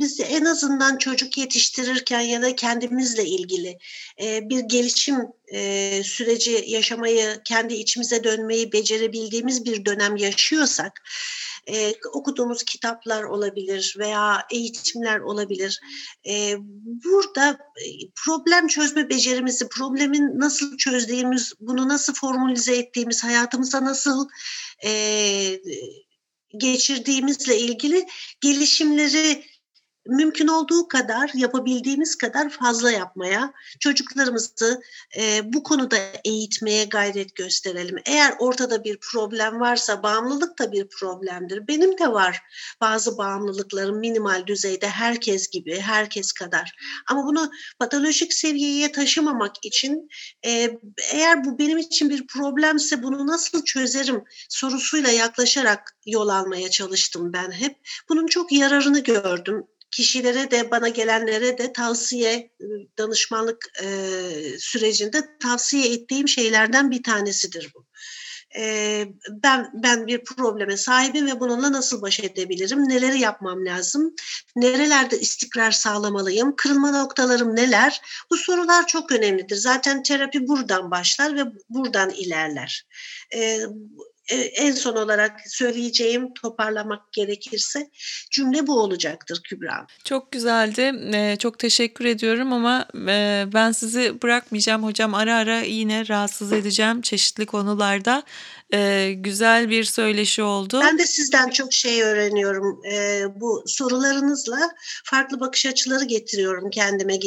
biz 0.00 0.20
en 0.20 0.44
azından 0.44 0.98
çocuk 0.98 1.38
yetiştirirken 1.38 2.20
ya 2.20 2.42
da 2.42 2.56
kendimizle 2.56 3.24
ilgili 3.24 3.78
bir 4.20 4.60
gelişim 4.60 5.16
süreci 6.02 6.64
yaşamayı, 6.66 7.40
kendi 7.44 7.74
içimize 7.74 8.24
dönmeyi 8.24 8.72
becerebildiğimiz 8.72 9.64
bir 9.64 9.84
dönem 9.84 10.16
yaşıyorsak 10.16 11.02
e, 11.68 11.94
okuduğumuz 12.12 12.62
kitaplar 12.62 13.22
olabilir 13.22 13.96
veya 13.98 14.46
eğitimler 14.50 15.18
olabilir. 15.18 15.80
E, 16.28 16.56
burada 17.04 17.50
e, 17.50 17.88
problem 18.24 18.66
çözme 18.66 19.10
becerimizi, 19.10 19.68
problemin 19.68 20.40
nasıl 20.40 20.76
çözdüğümüz, 20.76 21.52
bunu 21.60 21.88
nasıl 21.88 22.14
formülize 22.14 22.76
ettiğimiz, 22.76 23.24
hayatımıza 23.24 23.84
nasıl 23.84 24.28
e, 24.84 24.90
geçirdiğimizle 26.58 27.58
ilgili 27.58 28.06
gelişimleri 28.40 29.44
mümkün 30.06 30.48
olduğu 30.48 30.88
kadar 30.88 31.30
yapabildiğimiz 31.34 32.16
kadar 32.16 32.50
fazla 32.50 32.90
yapmaya, 32.90 33.52
çocuklarımızı 33.80 34.80
e, 35.18 35.52
bu 35.52 35.62
konuda 35.62 35.96
eğitmeye 36.24 36.84
gayret 36.84 37.34
gösterelim. 37.34 37.96
Eğer 38.06 38.34
ortada 38.38 38.84
bir 38.84 38.98
problem 39.12 39.60
varsa 39.60 40.02
bağımlılık 40.02 40.58
da 40.58 40.72
bir 40.72 40.88
problemdir. 40.88 41.68
Benim 41.68 41.98
de 41.98 42.12
var 42.12 42.42
bazı 42.80 43.18
bağımlılıklarım 43.18 43.98
minimal 43.98 44.46
düzeyde 44.46 44.88
herkes 44.88 45.48
gibi, 45.48 45.80
herkes 45.80 46.32
kadar. 46.32 46.72
Ama 47.08 47.24
bunu 47.26 47.50
patolojik 47.78 48.32
seviyeye 48.32 48.92
taşımamak 48.92 49.52
için 49.62 50.08
e, 50.46 50.78
eğer 51.12 51.44
bu 51.44 51.58
benim 51.58 51.78
için 51.78 52.10
bir 52.10 52.26
problemse 52.26 53.02
bunu 53.02 53.26
nasıl 53.26 53.64
çözerim 53.64 54.24
sorusuyla 54.48 55.10
yaklaşarak 55.10 55.96
yol 56.06 56.28
almaya 56.28 56.70
çalıştım 56.70 57.32
ben 57.32 57.50
hep. 57.52 57.76
Bunun 58.08 58.26
çok 58.26 58.52
yararını 58.52 59.02
gördüm 59.02 59.66
kişilere 59.94 60.50
de 60.50 60.70
bana 60.70 60.88
gelenlere 60.88 61.58
de 61.58 61.72
tavsiye 61.72 62.50
danışmanlık 62.98 63.72
e, 63.82 63.88
sürecinde 64.58 65.38
tavsiye 65.42 65.94
ettiğim 65.94 66.28
şeylerden 66.28 66.90
bir 66.90 67.02
tanesidir 67.02 67.72
bu. 67.74 67.86
E, 68.58 69.04
ben 69.30 69.70
ben 69.74 70.06
bir 70.06 70.24
probleme 70.24 70.76
sahibim 70.76 71.26
ve 71.26 71.40
bununla 71.40 71.72
nasıl 71.72 72.02
baş 72.02 72.20
edebilirim? 72.20 72.88
Neleri 72.88 73.20
yapmam 73.20 73.66
lazım? 73.66 74.14
Nerelerde 74.56 75.20
istikrar 75.20 75.70
sağlamalıyım? 75.70 76.56
Kırılma 76.56 76.90
noktalarım 76.90 77.56
neler? 77.56 78.00
Bu 78.30 78.36
sorular 78.36 78.86
çok 78.86 79.12
önemlidir. 79.12 79.56
Zaten 79.56 80.02
terapi 80.02 80.48
buradan 80.48 80.90
başlar 80.90 81.36
ve 81.36 81.44
buradan 81.68 82.10
ilerler. 82.10 82.86
E, 83.30 83.40
e, 83.40 83.66
en 84.30 84.72
son 84.72 84.96
olarak 84.96 85.40
söyleyeceğim 85.46 86.34
toparlamak 86.34 87.12
gerekirse 87.12 87.90
cümle 88.30 88.66
bu 88.66 88.80
olacaktır 88.80 89.40
Kübra. 89.44 89.86
Çok 90.04 90.32
güzeldi. 90.32 90.92
E, 91.14 91.36
çok 91.36 91.58
teşekkür 91.58 92.04
ediyorum 92.04 92.52
ama 92.52 92.86
e, 93.08 93.44
ben 93.54 93.72
sizi 93.72 94.22
bırakmayacağım 94.22 94.84
hocam. 94.84 95.14
Ara 95.14 95.36
ara 95.36 95.60
yine 95.60 96.08
rahatsız 96.08 96.52
edeceğim 96.52 97.02
çeşitli 97.02 97.46
konularda 97.46 98.22
e, 98.74 99.12
güzel 99.16 99.70
bir 99.70 99.84
söyleşi 99.84 100.42
oldu. 100.42 100.80
Ben 100.82 100.98
de 100.98 101.06
sizden 101.06 101.50
çok 101.50 101.72
şey 101.72 102.02
öğreniyorum. 102.02 102.80
E, 102.92 103.22
bu 103.40 103.64
sorularınızla 103.66 104.70
farklı 105.04 105.40
bakış 105.40 105.66
açıları 105.66 106.04
getiriyorum 106.04 106.70
kendime 106.70 107.14
e, 107.14 107.18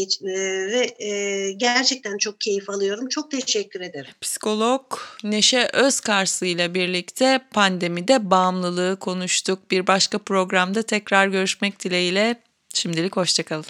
ve 0.72 0.96
e, 1.00 1.52
gerçekten 1.52 2.18
çok 2.18 2.42
keyif 2.42 2.70
alıyorum. 2.70 3.10
Çok 3.10 3.32
teşekkür 3.32 3.82
ederim. 3.82 4.12
Psikolog 4.22 4.94
Neşe 5.24 5.70
Özkarsı 5.74 6.46
ile 6.46 6.74
birlikte 6.88 7.40
pandemide 7.54 8.32
bağımlılığı 8.32 8.98
konuştuk. 9.00 9.72
Bir 9.72 9.88
başka 9.88 10.18
programda 10.18 10.84
tekrar 10.84 11.28
görüşmek 11.28 11.84
dileğiyle. 11.84 12.36
Şimdilik 12.74 13.18
hoşçakalın. 13.18 13.66